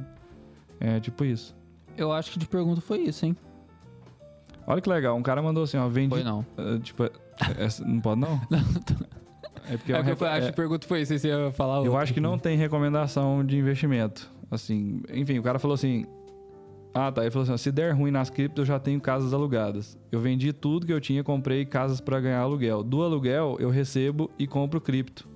[0.80, 1.56] é tipo isso.
[1.96, 3.34] Eu acho que de pergunta foi isso, hein?
[4.66, 6.10] Olha que legal, um cara mandou assim, ó, vende.
[6.14, 6.44] Foi não.
[6.58, 7.10] ah, tipo, é-
[7.86, 8.40] não pode não?
[9.68, 11.18] É porque é É uma que ref- eu acho é- que pergunta foi isso, aí
[11.18, 14.30] você ia falar Eu acho que não tem recomendação de investimento.
[14.48, 16.06] Assim, enfim, o cara falou assim.
[16.98, 17.22] Ah, tá.
[17.22, 19.98] Ele falou assim: ó, se der ruim nas criptos, eu já tenho casas alugadas.
[20.10, 22.82] Eu vendi tudo que eu tinha, comprei casas para ganhar aluguel.
[22.82, 25.28] Do aluguel, eu recebo e compro cripto.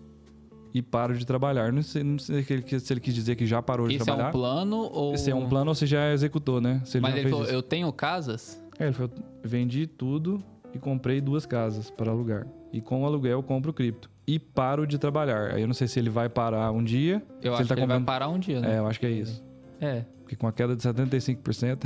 [0.73, 1.73] E paro de trabalhar.
[1.73, 4.03] Não sei, não sei se, ele, se ele quis dizer que já parou de Esse
[4.03, 4.29] é trabalhar.
[4.29, 5.15] um plano ou...
[5.15, 6.81] Esse é um plano ou se já executou, né?
[6.95, 7.53] Ele Mas ele falou, isso.
[7.53, 8.63] eu tenho casas?
[8.79, 9.11] É, ele falou:
[9.45, 10.43] vendi tudo
[10.73, 12.47] e comprei duas casas para alugar.
[12.73, 14.09] E com o aluguel, eu compro cripto.
[14.27, 15.55] E paro de trabalhar.
[15.55, 17.21] Aí eu não sei se ele vai parar um dia.
[17.43, 18.77] Eu acho ele tá que ele vai comprando- parar um dia, né?
[18.77, 19.45] É, eu acho que é isso.
[19.81, 20.05] É.
[20.31, 21.81] Porque com a queda de 75%.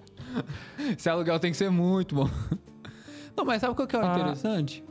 [0.96, 2.30] Esse aluguel tem que ser muito bom.
[3.36, 4.14] Não, mas sabe qual que é o Ah.
[4.14, 4.82] interessante?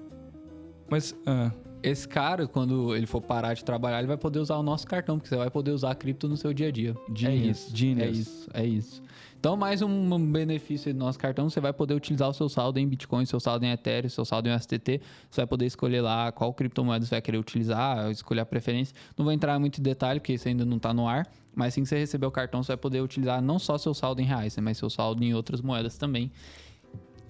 [0.88, 1.16] mas.
[1.26, 4.86] ah, Esse cara, quando ele for parar de trabalhar, ele vai poder usar o nosso
[4.88, 6.96] cartão, porque você vai poder usar a cripto no seu dia a dia.
[7.10, 7.76] é Genius, isso.
[7.78, 8.08] genius.
[8.08, 9.04] É isso, é isso.
[9.46, 12.88] Então, mais um, benefício do nosso cartão, você vai poder utilizar o seu saldo em
[12.88, 15.00] Bitcoin, seu saldo em Ethereum, seu saldo em USDT.
[15.30, 18.96] Você vai poder escolher lá qual criptomoeda você vai querer utilizar, escolher a preferência.
[19.16, 21.28] Não vou entrar muito em detalhe, porque isso ainda não está no ar.
[21.54, 24.20] Mas assim que você receber o cartão, você vai poder utilizar não só seu saldo
[24.20, 26.32] em reais, né, mas seu saldo em outras moedas também.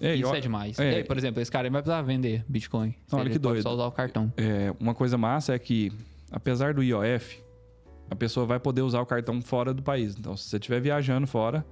[0.00, 0.78] é, Isso é demais.
[0.78, 0.94] é.
[0.94, 2.94] Aí, por exemplo, esse cara vai precisar vender Bitcoin.
[3.12, 3.62] Olha ele que doido.
[3.62, 4.32] só usar o cartão.
[4.38, 5.92] é, uma coisa massa é que,
[6.32, 7.42] apesar do IOF,
[8.10, 10.16] a pessoa vai poder usar o cartão fora do país.
[10.18, 11.62] Então, se você estiver viajando fora.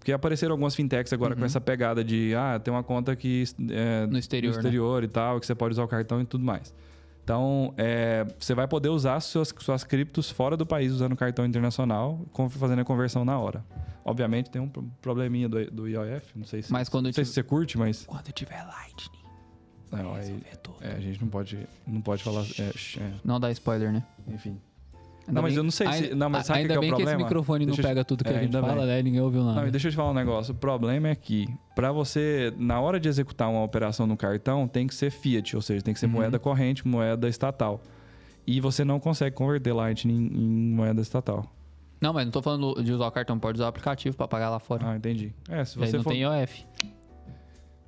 [0.00, 4.04] Porque apareceram algumas fintechs agora com essa pegada de, ah, tem uma conta que é,
[4.06, 4.12] Uhum.
[4.12, 6.74] No exterior, no exterior e tal, que você pode usar o cartão e tudo mais.
[7.22, 12.18] Então, é, você vai poder usar suas, suas criptos fora do país usando cartão internacional,
[12.48, 13.62] fazendo a conversão na hora.
[14.02, 17.22] Obviamente tem um pro- probleminha do, do IOF, não sei se, Mas quando não sei
[17.22, 19.20] tiver- se você curte, mas Quando tiver Lightning,
[19.92, 20.40] não, aí,
[20.80, 24.02] é, a gente não pode, não pode falar, é, é, Não dá spoiler, né?
[24.26, 24.58] enfim.
[25.28, 26.74] Ainda Não, mas bem- eu não sei se- ainda- não, mas sabe ainda que que
[26.74, 27.24] é o bem que esse problema?
[27.24, 28.86] microfone não Deixa eu te- pega tudo que é, a gente fala, bem.
[28.86, 29.02] né?
[29.02, 29.62] Ninguém ouviu nada.
[29.62, 30.52] Não, deixa eu te falar um negócio.
[30.52, 31.46] O problema é que,
[31.76, 35.62] para você, na hora de executar uma operação no cartão, tem que ser fiat, ou
[35.62, 36.12] seja, tem que ser Uhum.
[36.12, 37.80] moeda corrente, moeda estatal.
[38.46, 41.44] E você não consegue converter Lightning em moeda estatal.
[42.00, 44.48] Não, mas não tô falando de usar o cartão, pode usar o aplicativo pra pagar
[44.50, 44.88] lá fora.
[44.90, 45.32] Ah, entendi.
[45.48, 46.10] É, se E aí você não for.
[46.10, 46.64] tem IOF.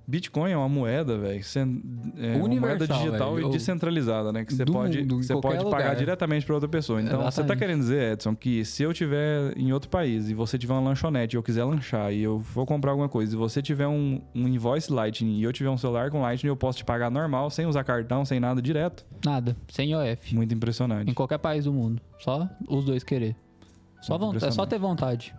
[0.07, 1.43] Bitcoin é uma moeda, velho.
[1.45, 1.81] sen-
[2.19, 3.49] É uma moeda digital velho.
[3.49, 4.45] e descentralizada, né?
[4.45, 5.97] Que você pode, mundo, em você pode pagar lugar.
[5.97, 7.01] diretamente para outra pessoa.
[7.01, 7.59] Então, você tá Exatamente.
[7.61, 11.35] querendo dizer, Edson, que se eu tiver em outro país e você tiver uma lanchonete
[11.35, 14.49] e eu quiser lanchar e eu vou comprar alguma coisa e você tiver um, um
[14.49, 17.65] invoice Lightning e eu tiver um celular com Lightning, eu posso te pagar normal, sem
[17.67, 19.07] usar cartão, sem nada, direto.
[19.25, 19.57] Nada.
[19.69, 20.35] Sem IOF.
[20.35, 21.15] Muito Em impressionante.
[21.15, 22.03] qualquer país do mundo.
[22.19, 23.37] Só os dois querer.
[24.01, 25.33] Só é só ter vontade.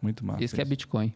[0.00, 0.44] Muito massa.
[0.44, 1.12] Isso que é Bitcoin.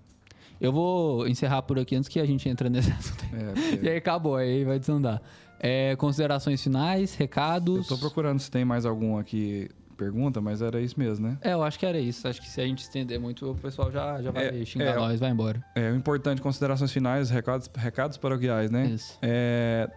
[0.60, 3.24] Eu vou encerrar por aqui antes que a gente entre nesse assunto.
[3.32, 3.38] É,
[3.72, 5.20] E porque aí acabou, aí vai desandar.
[5.60, 7.86] É, considerações finais, eu recados.
[7.86, 11.38] tô procurando se tem mais algum aqui pergunta, mas era isso mesmo, né?
[11.40, 12.26] É, eu acho que era isso.
[12.26, 14.96] Acho que se a gente estender muito, o pessoal já, já vai É, xingar é,
[14.96, 15.64] nós, vai embora.
[15.74, 18.86] É, o importante, considerações finais, recados, recados paroquiais, né?
[18.86, 19.16] Isso.
[19.22, 19.88] É,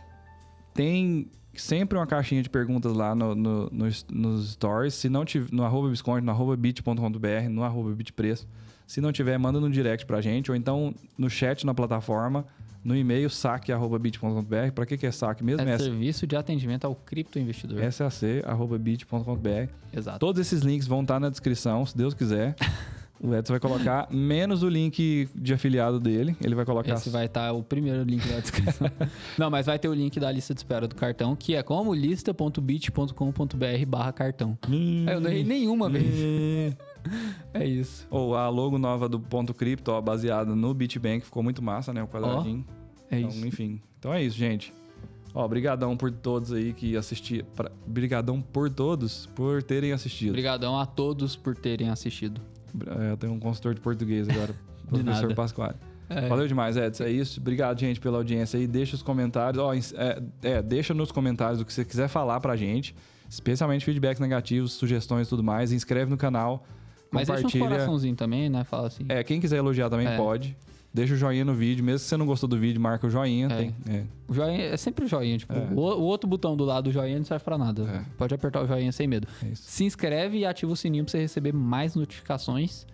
[0.74, 4.94] tem sempre uma caixinha de perguntas lá no, no- nos- nos stories.
[4.94, 5.92] Se não tiver, no arroba
[6.22, 8.48] no arroba bit.com.br, no arroba bitpreço.
[8.88, 12.46] Se não tiver, manda no direct pra gente, ou então no chat na plataforma,
[12.84, 14.72] no e-mail saque.bit.com.br.
[14.74, 15.68] Pra que, que é saque mesmo?
[15.68, 17.80] É É serviço de atendimento ao criptoinvestidor.
[17.92, 19.70] sac.bit.com.br.
[19.94, 20.20] Exato.
[20.20, 22.56] Todos esses links vão estar na descrição, se Deus quiser.
[23.20, 26.38] O Edson vai colocar menos o link de afiliado dele.
[26.40, 26.94] Ele vai colocar.
[26.94, 28.92] Esse vai estar o primeiro link da descrição.
[29.40, 31.96] Não, mas vai ter o link da lista de espera do cartão, que é como
[31.96, 34.58] lista.bit.com.br barra cartão.
[35.08, 36.76] É, Eu não errei nenhuma vez.
[37.54, 38.08] É isso.
[38.10, 42.04] Ou a logo nova do ponto cripto, ó, baseada no Bitbank, ficou muito massa, né?
[42.04, 42.66] O quadradinho.
[43.10, 43.48] É então, isso.
[43.48, 43.82] enfim.
[44.00, 44.74] Então é isso, gente.
[45.34, 47.48] Ó, obrigadão por todos aí que assistiram.
[47.86, 50.30] Brigadão por todos por terem assistido.
[50.30, 52.42] Obrigadão a todos por terem assistido.
[53.00, 54.56] É, eu tenho um consultor de português agora,
[54.88, 55.36] professor nada.
[55.36, 55.76] Pasquale.
[56.10, 56.28] É.
[56.28, 57.04] Valeu demais, Edson.
[57.04, 57.40] É isso.
[57.40, 58.66] Obrigado, gente, pela audiência aí.
[58.66, 59.62] Deixa os comentários.
[59.62, 62.96] Ó, é, é, deixa nos comentários o que você quiser falar pra gente.
[63.30, 65.72] Especialmente feedbacks negativos, sugestões e tudo mais.
[65.72, 66.66] Inscreve no canal.
[67.12, 67.68] Mas deixa compartilha.
[67.70, 68.64] coraçãozinho também, né?
[68.64, 69.06] Fala assim.
[69.10, 70.18] É, quem quiser elogiar também É.
[70.18, 70.56] pode.
[70.94, 71.84] Deixa o joinha no vídeo.
[71.84, 73.48] Mesmo se você não gostou do vídeo, marca o joinha.
[73.48, 73.56] É.
[73.58, 74.04] Tem, é.
[74.28, 75.38] O joinha é sempre o joinha.
[75.38, 75.68] Tipo, É.
[75.74, 77.84] o, o outro botão do lado do joinha não serve pra nada.
[77.84, 78.02] É.
[78.18, 79.28] Pode apertar o joinha sem medo.
[79.44, 79.54] É.
[79.54, 82.88] Se inscreve e ativa o sininho pra você receber mais notificações.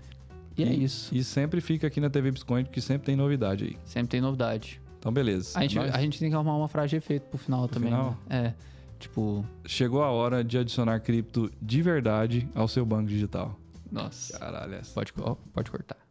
[0.57, 1.15] E, é isso.
[1.15, 3.77] E sempre fica aqui na TV Biscoito, que sempre tem novidade aí.
[3.85, 4.81] Sempre tem novidade.
[4.99, 5.57] Então, beleza.
[5.57, 7.89] A gente, a gente tem que arrumar uma frase de efeito pro final também.
[7.89, 8.17] final?
[8.29, 8.53] né?
[8.59, 8.73] É.
[8.99, 13.57] Tipo, Chegou a hora de adicionar cripto de verdade ao seu banco digital.
[13.93, 14.37] Nossa.
[14.39, 14.93] Caralho, essa.
[14.93, 16.02] Pode, ó, pode cortar.